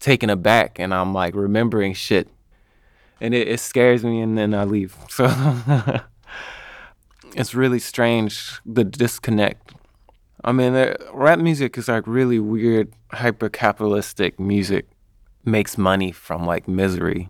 taken 0.00 0.30
aback 0.30 0.78
and 0.78 0.92
I'm 0.92 1.14
like 1.14 1.34
remembering 1.34 1.94
shit. 1.94 2.28
And 3.20 3.34
it, 3.34 3.48
it 3.48 3.60
scares 3.60 4.02
me 4.02 4.20
and 4.20 4.36
then 4.36 4.54
I 4.54 4.64
leave. 4.64 4.96
So 5.10 5.26
it's 7.36 7.54
really 7.54 7.78
strange 7.78 8.60
the 8.66 8.84
disconnect. 8.84 9.72
I 10.44 10.52
mean, 10.52 10.94
rap 11.12 11.38
music 11.38 11.76
is 11.76 11.88
like 11.88 12.06
really 12.06 12.38
weird, 12.38 12.92
hyper 13.12 13.48
capitalistic 13.48 14.40
music, 14.40 14.86
makes 15.44 15.76
money 15.76 16.12
from 16.12 16.46
like 16.46 16.66
misery. 16.66 17.28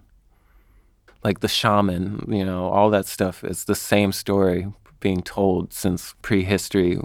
Like 1.24 1.40
the 1.40 1.48
shaman, 1.48 2.24
you 2.28 2.44
know, 2.44 2.68
all 2.68 2.88
that 2.90 3.06
stuff 3.06 3.44
is 3.44 3.64
the 3.64 3.74
same 3.74 4.12
story 4.12 4.72
being 5.00 5.22
told 5.22 5.72
since 5.72 6.14
prehistory 6.22 6.98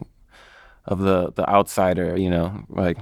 of 0.86 1.00
the 1.00 1.32
the 1.34 1.50
outsider, 1.50 2.18
you 2.18 2.30
know, 2.30 2.64
like 2.70 2.98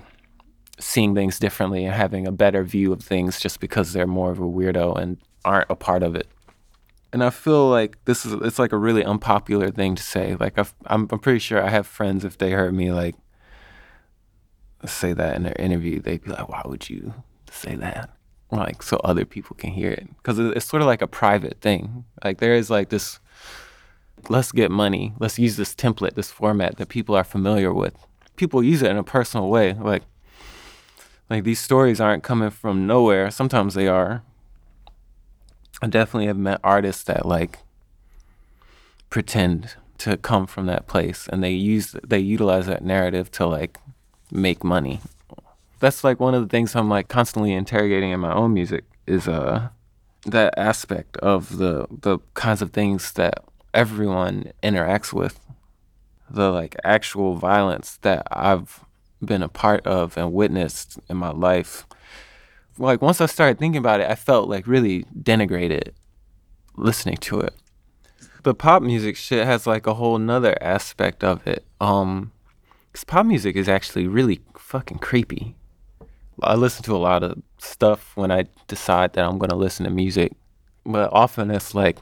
seeing 0.80 1.14
things 1.14 1.40
differently 1.40 1.86
and 1.86 1.94
having 1.94 2.26
a 2.26 2.32
better 2.32 2.64
view 2.64 2.92
of 2.94 3.02
things 3.02 3.40
just 3.40 3.60
because 3.60 3.94
they're 3.94 4.08
more 4.08 4.32
of 4.32 4.40
a 4.40 4.44
weirdo 4.44 4.98
and 4.98 5.18
aren't 5.46 5.70
a 5.70 5.76
part 5.76 6.04
of 6.04 6.16
it. 6.16 6.28
And 7.14 7.24
I 7.24 7.30
feel 7.30 7.70
like 7.70 8.04
this 8.06 8.26
is 8.26 8.34
it's 8.34 8.60
like 8.60 8.72
a 8.72 8.78
really 8.78 9.06
unpopular 9.06 9.70
thing 9.70 9.96
to 9.96 10.04
say. 10.04 10.36
Like 10.40 10.58
i 10.58 10.66
am 10.88 11.08
I'm 11.12 11.20
pretty 11.20 11.40
sure 11.40 11.64
I 11.64 11.70
have 11.70 11.88
friends 11.88 12.26
if 12.26 12.38
they 12.38 12.52
heard 12.52 12.74
me 12.74 12.92
like 12.92 13.16
say 14.86 15.14
that 15.14 15.36
in 15.36 15.44
their 15.44 15.56
interview, 15.58 16.02
they'd 16.02 16.24
be 16.24 16.32
like, 16.32 16.50
"Why 16.50 16.64
would 16.66 16.90
you 16.90 17.14
say 17.50 17.76
that?" 17.76 18.10
Like 18.52 18.84
so 18.84 18.98
other 19.04 19.26
people 19.26 19.56
can 19.56 19.72
hear 19.72 19.92
it 19.92 20.08
because 20.18 20.40
it's 20.40 20.66
sort 20.66 20.82
of 20.82 20.88
like 20.88 21.02
a 21.04 21.08
private 21.08 21.62
thing. 21.62 22.06
Like 22.24 22.40
there 22.40 22.56
is 22.56 22.70
like 22.70 22.90
this 22.90 23.20
let's 24.30 24.52
get 24.52 24.72
money. 24.72 25.14
Let's 25.20 25.40
use 25.40 25.58
this 25.58 25.76
template, 25.76 26.16
this 26.16 26.32
format 26.32 26.78
that 26.78 26.90
people 26.90 27.16
are 27.16 27.24
familiar 27.24 27.74
with. 27.74 27.96
People 28.36 28.64
use 28.64 28.82
it 28.82 28.92
in 28.92 28.98
a 28.98 29.04
personal 29.04 29.50
way. 29.50 29.74
Like, 29.74 30.04
like 31.30 31.44
these 31.44 31.60
stories 31.60 32.02
aren't 32.02 32.24
coming 32.24 32.50
from 32.50 32.88
nowhere. 32.88 33.30
Sometimes 33.32 33.74
they 33.74 33.88
are. 33.88 34.24
I 35.84 35.88
definitely 35.88 36.28
have 36.28 36.38
met 36.38 36.62
artists 36.64 37.04
that 37.04 37.26
like 37.26 37.60
pretend 39.10 39.76
to 39.98 40.16
come 40.16 40.48
from 40.48 40.66
that 40.68 40.88
place 40.88 41.28
and 41.28 41.44
they 41.44 41.52
use 41.52 41.94
they 42.08 42.20
utilize 42.20 42.68
that 42.68 42.86
narrative 42.86 43.30
to 43.32 43.46
like 43.46 43.80
make 44.32 44.64
money. 44.64 45.02
That's 45.82 46.02
like 46.06 46.22
one 46.22 46.36
of 46.36 46.42
the 46.42 46.48
things 46.48 46.74
I'm 46.74 46.90
like 46.90 47.10
constantly 47.10 47.52
interrogating 47.52 48.12
in 48.12 48.22
my 48.22 48.34
own 48.34 48.54
music 48.54 48.86
is 49.06 49.28
uh 49.28 49.68
that 50.26 50.54
aspect 50.58 51.18
of 51.18 51.58
the 51.58 51.86
the 51.92 52.20
kinds 52.34 52.62
of 52.62 52.72
things 52.72 53.12
that 53.14 53.44
everyone 53.74 54.54
interacts 54.64 55.12
with. 55.12 55.38
The 56.30 56.50
like 56.50 56.78
actual 56.86 57.36
violence 57.36 58.00
that 58.04 58.26
I've 58.32 58.86
been 59.22 59.44
a 59.44 59.50
part 59.50 59.86
of 59.86 60.18
and 60.18 60.32
witnessed 60.32 60.98
in 61.10 61.18
my 61.18 61.32
life. 61.32 61.86
Like 62.78 63.02
once 63.02 63.22
I 63.22 63.28
started 63.28 63.60
thinking 63.60 63.80
about 63.80 64.00
it, 64.00 64.10
I 64.10 64.16
felt 64.16 64.50
like 64.50 64.68
really 64.68 65.06
denigrated 65.20 65.92
listening 66.76 67.18
to 67.18 67.40
it. 67.40 67.54
The 68.44 68.54
pop 68.54 68.82
music 68.82 69.16
shit 69.16 69.46
has 69.46 69.68
like 69.68 69.88
a 69.88 69.94
whole 69.94 70.18
nother 70.18 70.58
aspect 70.62 71.24
of 71.24 71.46
it. 71.48 71.66
Um, 71.80 72.32
cause 72.92 73.04
pop 73.04 73.26
music 73.26 73.56
is 73.56 73.70
actually 73.70 74.08
really 74.08 74.42
fucking 74.58 75.00
creepy. 75.00 75.56
I 76.42 76.56
listen 76.56 76.84
to 76.86 76.96
a 76.96 76.98
lot 76.98 77.24
of 77.24 77.42
stuff 77.60 78.12
when 78.16 78.32
I 78.32 78.46
decide 78.68 79.14
that 79.14 79.26
I'm 79.26 79.38
gonna 79.38 79.56
listen 79.56 79.86
to 79.86 79.92
music, 79.92 80.34
but 80.86 81.10
often 81.14 81.52
it's 81.52 81.76
like 81.76 82.00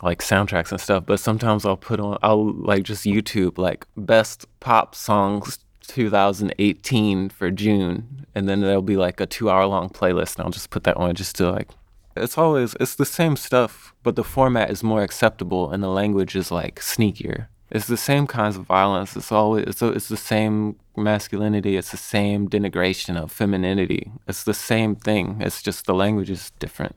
like 0.00 0.20
soundtracks 0.20 0.70
and 0.70 0.80
stuff, 0.80 1.04
but 1.06 1.18
sometimes 1.18 1.66
I'll 1.66 1.76
put 1.76 1.98
on 1.98 2.18
I'll 2.22 2.52
like 2.52 2.84
just 2.84 3.04
YouTube 3.04 3.58
like 3.58 3.84
best 3.96 4.46
pop 4.60 4.94
songs 4.94 5.58
2018 5.88 7.30
for 7.30 7.50
June 7.50 8.26
and 8.34 8.48
then 8.48 8.60
there'll 8.60 8.82
be 8.82 8.96
like 8.96 9.20
a 9.20 9.26
2 9.26 9.50
hour 9.50 9.66
long 9.66 9.88
playlist 9.88 10.36
and 10.36 10.44
I'll 10.44 10.52
just 10.52 10.70
put 10.70 10.84
that 10.84 10.96
on 10.96 11.14
just 11.14 11.36
to 11.36 11.50
like 11.50 11.68
it's 12.22 12.38
always 12.38 12.74
it's 12.80 12.94
the 12.94 13.04
same 13.04 13.36
stuff, 13.36 13.94
but 14.02 14.16
the 14.16 14.24
format 14.24 14.70
is 14.70 14.82
more 14.82 15.02
acceptable 15.02 15.70
and 15.70 15.82
the 15.82 15.88
language 15.88 16.36
is 16.36 16.50
like 16.50 16.80
sneakier. 16.80 17.46
It's 17.70 17.86
the 17.86 17.96
same 17.96 18.26
kinds 18.26 18.56
of 18.56 18.64
violence. 18.64 19.16
It's 19.16 19.32
always 19.32 19.64
it's, 19.66 19.82
it's 19.82 20.08
the 20.08 20.16
same 20.16 20.76
masculinity. 20.96 21.76
It's 21.76 21.90
the 21.90 21.96
same 21.96 22.48
denigration 22.48 23.16
of 23.16 23.30
femininity. 23.30 24.10
It's 24.26 24.44
the 24.44 24.54
same 24.54 24.96
thing. 24.96 25.38
It's 25.40 25.62
just 25.62 25.86
the 25.86 25.94
language 25.94 26.30
is 26.30 26.50
different. 26.58 26.96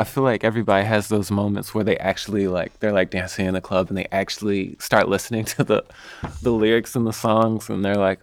I 0.00 0.04
feel 0.04 0.22
like 0.22 0.44
everybody 0.44 0.86
has 0.86 1.08
those 1.08 1.28
moments 1.28 1.74
where 1.74 1.82
they 1.82 1.96
actually 1.96 2.46
like 2.46 2.78
they're 2.78 2.92
like 2.92 3.10
dancing 3.10 3.46
in 3.46 3.54
the 3.54 3.60
club 3.60 3.88
and 3.88 3.98
they 3.98 4.06
actually 4.12 4.76
start 4.78 5.08
listening 5.08 5.44
to 5.46 5.64
the 5.64 5.84
the 6.40 6.52
lyrics 6.52 6.94
in 6.94 7.02
the 7.02 7.12
songs 7.12 7.68
and 7.68 7.84
they're 7.84 7.96
like, 7.96 8.20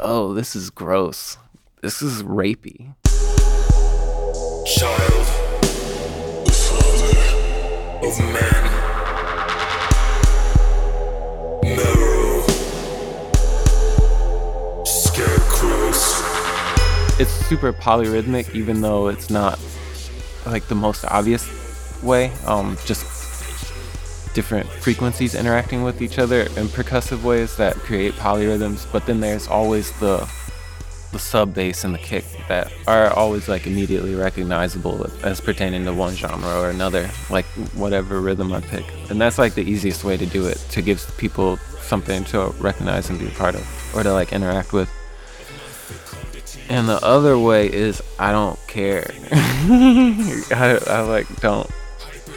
"Oh, 0.00 0.34
this 0.34 0.56
is 0.56 0.68
gross. 0.68 1.38
This 1.80 2.02
is 2.02 2.24
rapey." 2.24 2.94
Child, 4.66 5.26
the 6.44 6.52
father 6.52 8.08
of 8.08 8.18
man. 8.18 8.70
Scarecrows. 14.84 16.20
It's 17.20 17.30
super 17.46 17.72
polyrhythmic 17.72 18.52
even 18.56 18.80
though 18.80 19.06
it's 19.06 19.30
not 19.30 19.60
like 20.46 20.66
the 20.68 20.74
most 20.74 21.04
obvious 21.04 21.48
way. 22.02 22.32
Um, 22.46 22.76
just 22.84 23.06
different 24.34 24.68
frequencies 24.68 25.34
interacting 25.34 25.82
with 25.82 26.00
each 26.00 26.18
other 26.18 26.42
in 26.42 26.66
percussive 26.68 27.22
ways 27.22 27.56
that 27.56 27.74
create 27.76 28.14
polyrhythms. 28.14 28.90
But 28.90 29.06
then 29.06 29.20
there's 29.20 29.48
always 29.48 29.92
the 30.00 30.28
the 31.12 31.18
sub 31.18 31.52
bass 31.52 31.84
and 31.84 31.94
the 31.94 31.98
kick 31.98 32.24
that 32.48 32.72
are 32.86 33.12
always 33.12 33.46
like 33.46 33.66
immediately 33.66 34.14
recognizable 34.14 35.06
as 35.22 35.42
pertaining 35.42 35.84
to 35.84 35.92
one 35.92 36.14
genre 36.14 36.58
or 36.58 36.70
another, 36.70 37.08
like 37.28 37.44
whatever 37.74 38.20
rhythm 38.20 38.50
I 38.52 38.60
pick. 38.62 38.86
And 39.10 39.20
that's 39.20 39.38
like 39.38 39.54
the 39.54 39.62
easiest 39.62 40.04
way 40.04 40.16
to 40.16 40.24
do 40.24 40.46
it 40.46 40.56
to 40.70 40.80
give 40.80 41.06
people 41.18 41.58
something 41.80 42.24
to 42.24 42.54
recognize 42.58 43.10
and 43.10 43.18
be 43.18 43.26
a 43.26 43.30
part 43.30 43.54
of 43.54 43.94
or 43.94 44.02
to 44.02 44.12
like 44.12 44.32
interact 44.32 44.72
with. 44.72 44.90
And 46.70 46.88
the 46.88 47.04
other 47.04 47.38
way 47.38 47.70
is 47.70 48.02
I 48.18 48.32
don't 48.32 48.58
care. 48.66 49.10
I, 49.64 50.80
I 50.88 51.00
like 51.02 51.40
don't. 51.40 51.70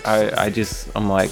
I 0.06 0.46
I 0.46 0.50
just 0.52 0.90
I'm 0.96 1.10
like 1.10 1.32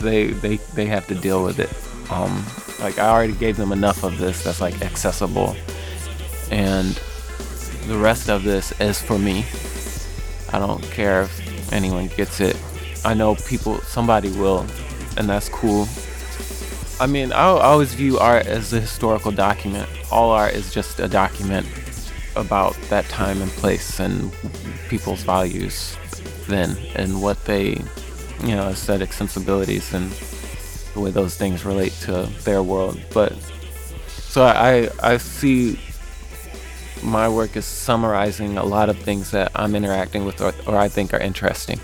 they 0.00 0.28
they 0.28 0.56
they 0.74 0.86
have 0.86 1.06
to 1.06 1.14
deal 1.14 1.44
with 1.44 1.60
it. 1.60 1.70
Um, 2.10 2.44
like 2.80 2.98
I 2.98 3.08
already 3.08 3.34
gave 3.34 3.56
them 3.56 3.70
enough 3.70 4.02
of 4.02 4.18
this 4.18 4.42
that's 4.42 4.60
like 4.60 4.82
accessible, 4.82 5.54
and 6.50 7.00
the 7.86 7.96
rest 7.96 8.28
of 8.28 8.42
this 8.42 8.72
is 8.80 9.00
for 9.00 9.18
me. 9.18 9.44
I 10.52 10.58
don't 10.58 10.82
care 10.90 11.22
if 11.22 11.72
anyone 11.72 12.08
gets 12.08 12.40
it. 12.40 12.60
I 13.04 13.14
know 13.14 13.36
people, 13.36 13.78
somebody 13.82 14.30
will, 14.30 14.66
and 15.16 15.28
that's 15.28 15.48
cool. 15.48 15.86
I 17.00 17.06
mean, 17.06 17.32
I 17.32 17.44
always 17.44 17.94
view 17.94 18.18
art 18.18 18.46
as 18.46 18.72
a 18.72 18.80
historical 18.80 19.30
document. 19.30 19.88
All 20.10 20.30
art 20.30 20.54
is 20.54 20.74
just 20.74 20.98
a 20.98 21.08
document 21.08 21.66
about 22.36 22.74
that 22.88 23.04
time 23.06 23.42
and 23.42 23.50
place 23.52 24.00
and 24.00 24.32
people's 24.88 25.22
values 25.22 25.96
then 26.46 26.76
and 26.94 27.22
what 27.22 27.42
they, 27.44 27.80
you 28.42 28.54
know, 28.54 28.68
aesthetic 28.68 29.12
sensibilities 29.12 29.92
and 29.92 30.10
the 30.94 31.00
way 31.00 31.10
those 31.10 31.36
things 31.36 31.64
relate 31.64 31.92
to 31.92 32.26
their 32.44 32.62
world. 32.62 33.00
But 33.12 33.32
so 34.08 34.42
I 34.44 34.88
I 35.02 35.16
see 35.18 35.78
my 37.02 37.28
work 37.28 37.56
as 37.56 37.64
summarizing 37.64 38.56
a 38.56 38.64
lot 38.64 38.88
of 38.88 38.98
things 38.98 39.30
that 39.32 39.50
I'm 39.54 39.74
interacting 39.74 40.24
with 40.24 40.40
or, 40.40 40.54
or 40.66 40.76
I 40.76 40.88
think 40.88 41.12
are 41.12 41.18
interesting. 41.20 41.80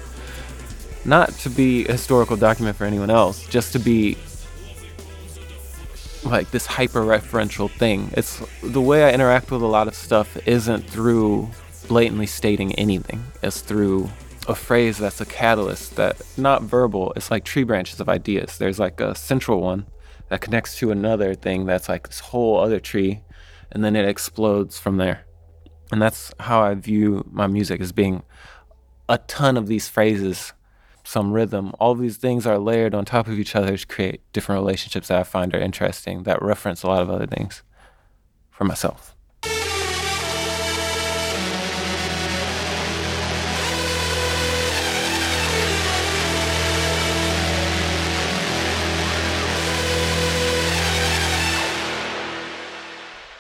Not 1.04 1.30
to 1.40 1.50
be 1.50 1.87
a 1.87 1.92
historical 1.92 2.37
document 2.37 2.76
for 2.76 2.84
anyone 2.84 3.11
else, 3.11 3.46
just 3.48 3.72
to 3.72 3.78
be 3.78 4.16
like 6.24 6.50
this 6.50 6.66
hyper 6.66 7.02
referential 7.02 7.70
thing. 7.70 8.11
It's 8.14 8.42
the 8.62 8.81
way 8.81 9.04
I 9.04 9.12
interact 9.12 9.50
with 9.50 9.62
a 9.62 9.66
lot 9.66 9.88
of 9.88 9.94
stuff 9.94 10.37
isn't 10.46 10.83
through 10.83 11.50
blatantly 11.87 12.26
stating 12.26 12.74
anything. 12.74 13.24
It's 13.42 13.61
through 13.61 14.11
a 14.46 14.54
phrase 14.54 14.98
that's 14.98 15.20
a 15.20 15.26
catalyst 15.26 15.96
that 15.96 16.20
not 16.37 16.62
verbal. 16.62 17.12
It's 17.16 17.31
like 17.31 17.44
tree 17.44 17.64
branches 17.64 18.00
of 18.00 18.09
ideas. 18.09 18.59
There's 18.59 18.78
like 18.78 19.00
a 19.00 19.14
central 19.14 19.61
one 19.61 19.87
that 20.28 20.40
connects 20.40 20.78
to 20.78 20.90
another 20.90 21.35
thing 21.35 21.66
that's 21.66 21.88
like 21.88 22.09
this 22.09 22.20
whole 22.20 22.59
other 22.61 22.81
tree 22.81 23.22
and 23.70 23.85
then 23.85 23.96
it 23.96 24.09
explodes 24.09 24.78
from 24.78 24.96
there. 24.96 25.26
And 25.90 26.00
that's 26.00 26.33
how 26.40 26.61
I 26.62 26.74
view 26.74 27.26
my 27.31 27.46
music 27.46 27.81
as 27.81 27.92
being 27.92 28.22
a 29.09 29.18
ton 29.18 29.57
of 29.57 29.66
these 29.66 29.88
phrases 29.88 30.52
some 31.09 31.33
rhythm. 31.33 31.73
All 31.81 31.94
these 31.94 32.18
things 32.18 32.47
are 32.47 32.59
layered 32.59 32.94
on 32.94 33.07
top 33.07 33.29
of 33.29 33.38
each 33.38 33.57
other 33.57 33.79
to 33.79 33.87
create 33.87 34.21
different 34.35 34.61
relationships 34.61 35.09
that 35.09 35.18
I 35.18 35.23
find 35.23 35.55
are 35.55 35.59
interesting 35.59 36.25
that 36.25 36.42
reference 36.42 36.83
a 36.83 36.87
lot 36.87 37.01
of 37.01 37.09
other 37.09 37.27
things 37.27 37.62
for 38.51 38.64
myself. 38.64 39.16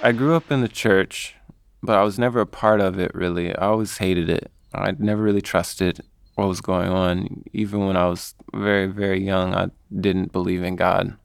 I 0.02 0.12
grew 0.12 0.34
up 0.34 0.50
in 0.50 0.62
the 0.62 0.68
church, 0.68 1.34
but 1.82 1.98
I 1.98 2.02
was 2.02 2.18
never 2.18 2.40
a 2.40 2.46
part 2.46 2.80
of 2.80 2.98
it 2.98 3.14
really. 3.14 3.54
I 3.54 3.66
always 3.66 3.98
hated 3.98 4.30
it. 4.30 4.50
I 4.72 4.92
never 4.98 5.22
really 5.22 5.42
trusted 5.42 6.00
what 6.38 6.46
was 6.46 6.60
going 6.60 6.88
on. 6.88 7.42
Even 7.52 7.84
when 7.84 7.96
I 7.96 8.06
was 8.06 8.36
very, 8.54 8.86
very 8.86 9.20
young, 9.20 9.56
I 9.56 9.70
didn't 9.92 10.30
believe 10.30 10.62
in 10.62 10.76
God. 10.76 11.16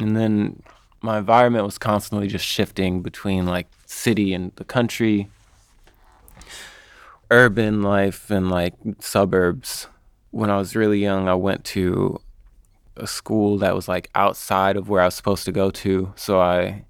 And 0.00 0.16
then 0.16 0.64
my 1.00 1.18
environment 1.18 1.64
was 1.64 1.78
constantly 1.78 2.26
just 2.26 2.44
shifting 2.44 3.02
between 3.02 3.46
like 3.46 3.68
city 3.86 4.34
and 4.34 4.50
the 4.56 4.64
country, 4.64 5.30
urban 7.30 7.82
life 7.82 8.32
and 8.32 8.50
like 8.50 8.74
suburbs. 8.98 9.86
When 10.32 10.50
I 10.50 10.58
was 10.58 10.74
really 10.74 10.98
young, 10.98 11.28
I 11.28 11.36
went 11.36 11.64
to 11.66 12.20
a 12.96 13.06
school 13.06 13.58
that 13.58 13.76
was 13.76 13.86
like 13.86 14.10
outside 14.16 14.76
of 14.76 14.88
where 14.88 15.02
I 15.02 15.04
was 15.04 15.14
supposed 15.14 15.44
to 15.44 15.52
go 15.52 15.70
to. 15.70 16.12
So 16.16 16.40
I 16.40 16.84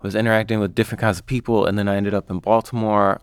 was 0.00 0.14
interacting 0.14 0.58
with 0.58 0.74
different 0.74 1.02
kinds 1.02 1.18
of 1.18 1.26
people. 1.26 1.66
And 1.66 1.76
then 1.76 1.86
I 1.86 1.96
ended 1.96 2.14
up 2.14 2.30
in 2.30 2.38
Baltimore. 2.38 3.20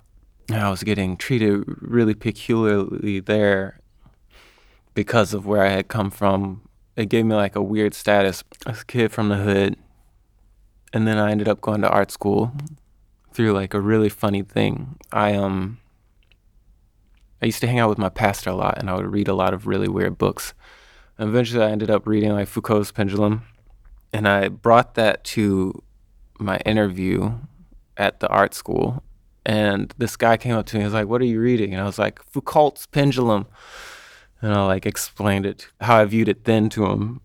I 0.57 0.69
was 0.69 0.83
getting 0.83 1.17
treated 1.17 1.63
really 1.81 2.15
peculiarly 2.15 3.19
there 3.19 3.79
because 4.93 5.33
of 5.33 5.45
where 5.45 5.63
I 5.63 5.69
had 5.69 5.87
come 5.87 6.11
from. 6.11 6.67
It 6.95 7.09
gave 7.09 7.25
me 7.25 7.35
like 7.35 7.55
a 7.55 7.61
weird 7.61 7.93
status 7.93 8.43
as 8.65 8.81
a 8.81 8.85
kid 8.85 9.11
from 9.11 9.29
the 9.29 9.37
hood. 9.37 9.77
And 10.91 11.07
then 11.07 11.17
I 11.17 11.31
ended 11.31 11.47
up 11.47 11.61
going 11.61 11.81
to 11.81 11.89
art 11.89 12.11
school 12.11 12.51
through 13.31 13.53
like 13.53 13.73
a 13.73 13.79
really 13.79 14.09
funny 14.09 14.41
thing. 14.41 14.97
I 15.11 15.35
um 15.35 15.79
I 17.41 17.45
used 17.45 17.61
to 17.61 17.67
hang 17.67 17.79
out 17.79 17.89
with 17.89 17.97
my 17.97 18.09
pastor 18.09 18.49
a 18.49 18.55
lot 18.55 18.79
and 18.79 18.89
I 18.89 18.95
would 18.95 19.11
read 19.11 19.27
a 19.27 19.35
lot 19.35 19.53
of 19.53 19.67
really 19.67 19.87
weird 19.87 20.17
books. 20.17 20.53
And 21.17 21.29
eventually 21.29 21.63
I 21.63 21.69
ended 21.69 21.91
up 21.91 22.07
reading 22.07 22.31
like 22.31 22.47
Foucault's 22.47 22.91
Pendulum 22.91 23.43
and 24.11 24.27
I 24.27 24.49
brought 24.49 24.95
that 24.95 25.23
to 25.35 25.81
my 26.39 26.57
interview 26.65 27.33
at 27.97 28.19
the 28.19 28.27
art 28.29 28.53
school 28.53 29.03
and 29.49 29.95
this 29.97 30.15
guy 30.15 30.37
came 30.37 30.53
up 30.53 30.67
to 30.67 30.75
me 30.75 30.83
and 30.83 30.85
was 30.85 30.93
like, 30.93 31.07
What 31.07 31.21
are 31.21 31.25
you 31.25 31.39
reading? 31.39 31.73
And 31.73 31.81
I 31.81 31.85
was 31.85 31.97
like, 31.97 32.23
Foucault's 32.31 32.85
Pendulum. 32.85 33.47
And 34.43 34.53
I 34.53 34.63
like 34.67 34.85
explained 34.85 35.47
it, 35.47 35.69
how 35.81 35.97
I 35.97 36.05
viewed 36.05 36.27
it 36.27 36.45
then 36.45 36.69
to 36.69 36.85
him. 36.85 37.21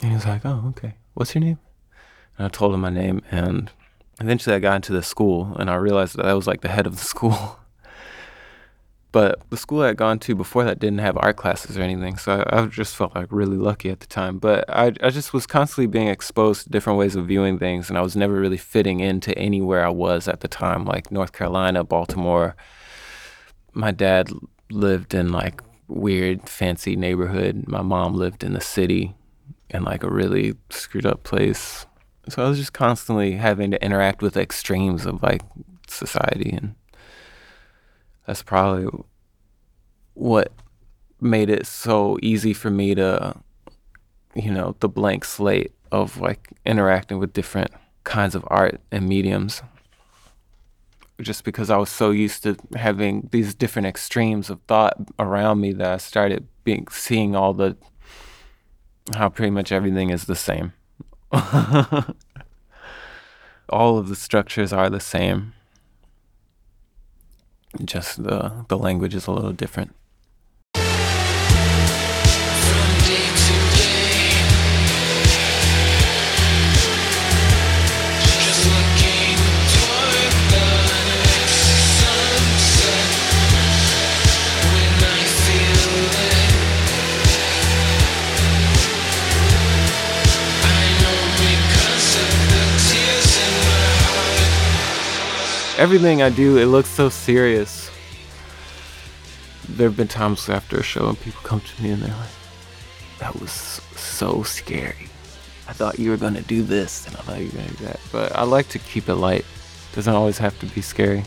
And 0.00 0.10
he 0.10 0.14
was 0.14 0.24
like, 0.24 0.46
Oh, 0.46 0.66
okay. 0.68 0.94
What's 1.14 1.34
your 1.34 1.42
name? 1.42 1.58
And 2.38 2.46
I 2.46 2.48
told 2.48 2.72
him 2.72 2.80
my 2.80 2.90
name. 2.90 3.22
And 3.28 3.72
eventually 4.20 4.54
I 4.54 4.60
got 4.60 4.76
into 4.76 4.92
the 4.92 5.02
school 5.02 5.56
and 5.58 5.68
I 5.68 5.74
realized 5.74 6.16
that 6.16 6.26
I 6.26 6.34
was 6.34 6.46
like 6.46 6.60
the 6.60 6.68
head 6.68 6.86
of 6.86 6.96
the 6.96 7.04
school. 7.12 7.58
But 9.12 9.42
the 9.50 9.58
school 9.58 9.82
I 9.82 9.88
had 9.88 9.98
gone 9.98 10.18
to 10.20 10.34
before 10.34 10.64
that 10.64 10.78
didn't 10.78 11.00
have 11.00 11.18
art 11.18 11.36
classes 11.36 11.76
or 11.76 11.82
anything. 11.82 12.16
So 12.16 12.42
I, 12.48 12.62
I 12.62 12.66
just 12.66 12.96
felt 12.96 13.14
like 13.14 13.28
really 13.30 13.58
lucky 13.58 13.90
at 13.90 14.00
the 14.00 14.06
time. 14.06 14.38
But 14.38 14.64
I, 14.70 14.94
I 15.02 15.10
just 15.10 15.34
was 15.34 15.46
constantly 15.46 15.86
being 15.86 16.08
exposed 16.08 16.64
to 16.64 16.70
different 16.70 16.98
ways 16.98 17.14
of 17.14 17.26
viewing 17.26 17.58
things. 17.58 17.90
And 17.90 17.98
I 17.98 18.00
was 18.00 18.16
never 18.16 18.34
really 18.34 18.56
fitting 18.56 19.00
into 19.00 19.36
anywhere 19.36 19.84
I 19.84 19.90
was 19.90 20.28
at 20.28 20.40
the 20.40 20.48
time, 20.48 20.86
like 20.86 21.12
North 21.12 21.32
Carolina, 21.32 21.84
Baltimore. 21.84 22.56
My 23.74 23.90
dad 23.90 24.30
lived 24.70 25.12
in 25.12 25.30
like 25.30 25.62
weird 25.88 26.48
fancy 26.48 26.96
neighborhood. 26.96 27.64
My 27.68 27.82
mom 27.82 28.14
lived 28.14 28.42
in 28.42 28.54
the 28.54 28.62
city 28.62 29.14
in 29.68 29.84
like 29.84 30.02
a 30.02 30.10
really 30.10 30.54
screwed 30.70 31.06
up 31.06 31.22
place. 31.22 31.84
So 32.30 32.42
I 32.44 32.48
was 32.48 32.58
just 32.58 32.72
constantly 32.72 33.32
having 33.32 33.72
to 33.72 33.84
interact 33.84 34.22
with 34.22 34.38
extremes 34.38 35.04
of 35.04 35.22
like 35.22 35.42
society 35.86 36.50
and 36.50 36.76
that's 38.26 38.42
probably 38.42 38.88
what 40.14 40.52
made 41.20 41.48
it 41.48 41.66
so 41.66 42.18
easy 42.22 42.52
for 42.52 42.70
me 42.70 42.94
to 42.94 43.34
you 44.34 44.50
know, 44.50 44.76
the 44.80 44.88
blank 44.88 45.24
slate 45.24 45.72
of 45.90 46.18
like 46.18 46.48
interacting 46.64 47.18
with 47.18 47.32
different 47.32 47.70
kinds 48.04 48.34
of 48.34 48.44
art 48.48 48.80
and 48.90 49.08
mediums 49.08 49.62
just 51.20 51.44
because 51.44 51.70
I 51.70 51.76
was 51.76 51.90
so 51.90 52.10
used 52.10 52.42
to 52.42 52.56
having 52.74 53.28
these 53.30 53.54
different 53.54 53.86
extremes 53.86 54.50
of 54.50 54.60
thought 54.62 54.96
around 55.18 55.60
me 55.60 55.72
that 55.74 55.92
I 55.92 55.98
started 55.98 56.48
being 56.64 56.88
seeing 56.90 57.36
all 57.36 57.52
the 57.52 57.76
how 59.14 59.28
pretty 59.28 59.50
much 59.50 59.70
everything 59.70 60.10
is 60.10 60.24
the 60.24 60.34
same. 60.34 60.72
all 63.68 63.98
of 63.98 64.08
the 64.08 64.16
structures 64.16 64.72
are 64.72 64.88
the 64.90 65.00
same. 65.00 65.52
Just 67.84 68.22
the 68.22 68.64
the 68.68 68.76
language 68.78 69.14
is 69.14 69.26
a 69.26 69.32
little 69.32 69.52
different. 69.52 69.94
Everything 95.82 96.22
I 96.22 96.30
do, 96.30 96.58
it 96.58 96.66
looks 96.66 96.88
so 96.88 97.08
serious. 97.08 97.90
There 99.68 99.88
have 99.88 99.96
been 99.96 100.06
times 100.06 100.48
after 100.48 100.76
a 100.76 100.82
show 100.84 101.08
and 101.08 101.20
people 101.20 101.40
come 101.42 101.60
to 101.60 101.82
me 101.82 101.90
and 101.90 102.00
they're 102.00 102.16
like, 102.16 102.36
"That 103.18 103.40
was 103.40 103.80
so 103.96 104.44
scary. 104.44 105.08
I 105.66 105.72
thought 105.72 105.98
you 105.98 106.10
were 106.10 106.16
gonna 106.16 106.42
do 106.42 106.62
this, 106.62 107.04
and 107.08 107.16
I 107.16 107.20
thought 107.22 107.40
you 107.40 107.46
were 107.46 107.58
gonna 107.62 107.78
do 107.80 107.84
that." 107.86 107.98
But 108.12 108.30
I 108.36 108.44
like 108.44 108.68
to 108.68 108.78
keep 108.78 109.08
it 109.08 109.16
light. 109.16 109.44
Doesn't 109.92 110.14
always 110.14 110.38
have 110.38 110.56
to 110.60 110.66
be 110.66 110.82
scary. 110.82 111.24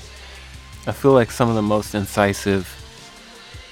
I 0.87 0.93
feel 0.93 1.11
like 1.11 1.31
some 1.31 1.49
of 1.49 1.55
the 1.55 1.61
most 1.75 1.93
incisive 1.93 2.65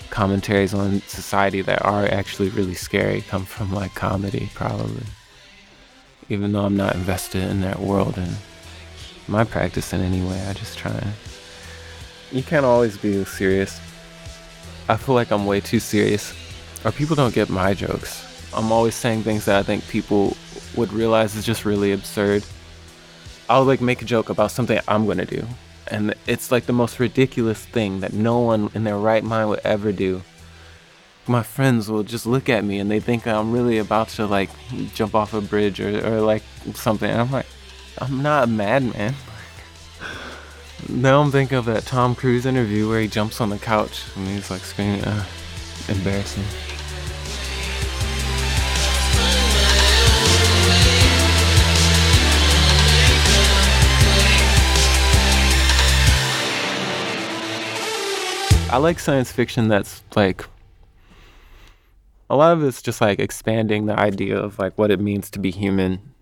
commentaries 0.09 0.73
on 0.73 1.01
society 1.07 1.61
that 1.61 1.81
are 1.85 2.05
actually 2.05 2.49
really 2.49 2.75
scary 2.75 3.21
come 3.21 3.45
from 3.45 3.71
like 3.71 3.95
comedy, 3.95 4.49
probably. 4.53 5.05
Even 6.27 6.51
though 6.51 6.65
I'm 6.65 6.75
not 6.75 6.93
invested 6.93 7.43
in 7.43 7.61
that 7.61 7.79
world 7.79 8.17
and 8.17 8.35
my 9.27 9.43
practice 9.43 9.93
in 9.93 10.01
any 10.01 10.21
way, 10.21 10.39
I 10.47 10.53
just 10.53 10.77
try. 10.77 11.03
You 12.31 12.43
can't 12.43 12.65
always 12.65 12.97
be 12.97 13.23
serious. 13.25 13.79
I 14.89 14.97
feel 14.97 15.15
like 15.15 15.31
I'm 15.31 15.45
way 15.45 15.61
too 15.61 15.79
serious, 15.79 16.33
or 16.83 16.91
people 16.91 17.15
don't 17.15 17.33
get 17.33 17.49
my 17.49 17.73
jokes. 17.73 18.25
I'm 18.53 18.71
always 18.71 18.95
saying 18.95 19.23
things 19.23 19.45
that 19.45 19.57
I 19.57 19.63
think 19.63 19.87
people 19.87 20.35
would 20.75 20.91
realize 20.91 21.35
is 21.35 21.45
just 21.45 21.65
really 21.65 21.91
absurd. 21.91 22.43
I'll 23.49 23.63
like 23.63 23.81
make 23.81 24.01
a 24.01 24.05
joke 24.05 24.29
about 24.29 24.51
something 24.51 24.79
I'm 24.87 25.05
gonna 25.05 25.25
do, 25.25 25.45
and 25.87 26.13
it's 26.27 26.51
like 26.51 26.65
the 26.65 26.73
most 26.73 26.99
ridiculous 26.99 27.63
thing 27.65 28.01
that 28.01 28.13
no 28.13 28.39
one 28.39 28.69
in 28.73 28.83
their 28.83 28.97
right 28.97 29.23
mind 29.23 29.49
would 29.49 29.61
ever 29.63 29.91
do. 29.91 30.21
My 31.25 31.43
friends 31.43 31.89
will 31.89 32.03
just 32.03 32.25
look 32.25 32.49
at 32.49 32.65
me 32.65 32.79
and 32.79 32.91
they 32.91 32.99
think 32.99 33.25
I'm 33.25 33.53
really 33.53 33.77
about 33.77 34.09
to 34.09 34.25
like 34.25 34.49
jump 34.93 35.15
off 35.15 35.33
a 35.33 35.39
bridge 35.39 35.79
or, 35.79 36.05
or 36.05 36.19
like 36.19 36.43
something. 36.73 37.09
And 37.09 37.21
I'm 37.21 37.31
like, 37.31 37.45
I'm 37.99 38.23
not 38.23 38.45
a 38.45 38.47
madman. 38.47 39.15
Now 40.89 41.21
I'm 41.21 41.31
thinking 41.31 41.57
of 41.57 41.65
that 41.65 41.85
Tom 41.85 42.15
Cruise 42.15 42.45
interview 42.45 42.89
where 42.89 42.99
he 42.99 43.07
jumps 43.07 43.39
on 43.39 43.49
the 43.49 43.57
couch 43.57 44.03
and 44.15 44.27
he's 44.27 44.49
like 44.49 44.61
screaming, 44.61 45.03
uh, 45.03 45.25
embarrassing. 45.87 46.43
I 58.71 58.77
like 58.77 58.97
science 58.99 59.31
fiction 59.31 59.67
that's 59.67 60.03
like 60.15 60.45
a 62.27 62.35
lot 62.35 62.53
of 62.53 62.63
it's 62.63 62.81
just 62.81 63.01
like 63.01 63.19
expanding 63.19 63.85
the 63.85 63.97
idea 63.97 64.35
of 64.35 64.57
like 64.57 64.75
what 64.79 64.89
it 64.89 64.99
means 64.99 65.29
to 65.29 65.39
be 65.39 65.51
human 65.51 66.12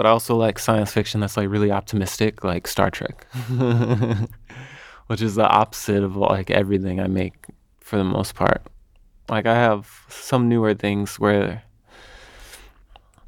but 0.00 0.06
I 0.06 0.12
also 0.12 0.34
like 0.34 0.58
science 0.58 0.90
fiction 0.90 1.20
that's 1.20 1.36
like 1.36 1.50
really 1.50 1.70
optimistic, 1.70 2.42
like 2.42 2.66
Star 2.66 2.90
Trek, 2.90 3.26
which 5.08 5.20
is 5.20 5.34
the 5.34 5.46
opposite 5.46 6.02
of 6.02 6.16
like 6.16 6.50
everything 6.50 6.98
I 6.98 7.06
make 7.06 7.48
for 7.80 7.98
the 7.98 8.04
most 8.04 8.34
part. 8.34 8.62
Like 9.28 9.44
I 9.44 9.52
have 9.52 10.06
some 10.08 10.48
newer 10.48 10.72
things 10.72 11.20
where 11.20 11.64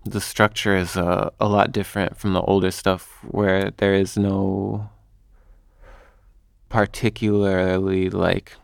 the 0.07 0.19
structure 0.19 0.75
is 0.75 0.97
uh, 0.97 1.29
a 1.39 1.47
lot 1.47 1.73
different 1.73 2.17
from 2.17 2.33
the 2.33 2.41
older 2.41 2.71
stuff, 2.71 3.19
where 3.23 3.71
there 3.73 3.93
is 3.93 4.17
no 4.17 4.89
particularly 6.71 8.09
like 8.09 8.55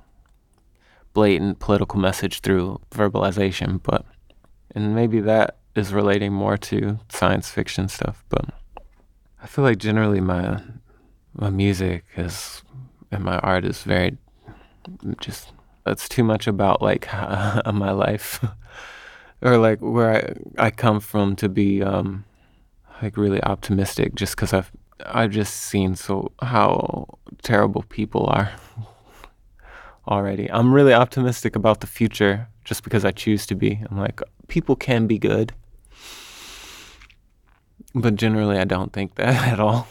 blatant 1.12 1.59
political 1.59 2.01
message 2.01 2.40
through 2.40 2.81
verbalization, 2.90 3.83
but 3.83 4.07
and 4.75 4.94
maybe 4.94 5.21
that 5.21 5.58
is 5.79 5.93
relating 5.93 6.33
more 6.33 6.57
to 6.57 6.99
science 7.09 7.49
fiction 7.49 7.88
stuff, 7.88 8.25
but 8.29 8.47
I 9.43 9.47
feel 9.47 9.64
like 9.64 9.79
generally 9.79 10.21
my 10.21 10.61
my 11.35 11.51
music 11.51 12.05
is 12.17 12.62
and 13.11 13.25
my 13.25 13.38
art 13.38 13.64
is 13.64 13.83
very 13.83 14.19
just 15.21 15.53
that's 15.85 16.09
too 16.09 16.25
much 16.25 16.47
about 16.47 16.83
like 16.83 17.12
my 17.12 17.91
life 17.93 18.45
or 19.43 19.57
like 19.59 19.81
where 19.81 20.35
I 20.59 20.67
I 20.67 20.71
come 20.71 21.01
from 21.01 21.37
to 21.37 21.49
be 21.49 21.83
um 21.83 22.25
like 23.03 23.17
really 23.17 23.43
optimistic 23.43 24.14
just 24.14 24.37
because 24.37 24.53
I've 24.53 24.71
I've 25.07 25.31
just 25.31 25.55
seen 25.55 25.95
so 25.95 26.33
how 26.43 27.07
terrible 27.43 27.85
people 27.88 28.27
are 28.27 28.51
already. 30.09 30.51
I'm 30.51 30.75
really 30.75 30.93
optimistic 30.93 31.55
about 31.55 31.81
the 31.81 31.87
future 31.87 32.49
just 32.64 32.83
because 32.83 33.05
I 33.05 33.12
choose 33.12 33.47
to 33.47 33.55
be. 33.55 33.81
I'm 33.88 33.99
like 33.99 34.21
people 34.49 34.75
can 34.77 35.07
be 35.07 35.19
good, 35.19 35.55
but 37.94 38.16
generally 38.16 38.59
I 38.59 38.64
don't 38.64 38.92
think 38.92 39.14
that 39.16 39.48
at 39.53 39.61
all. 39.61 39.87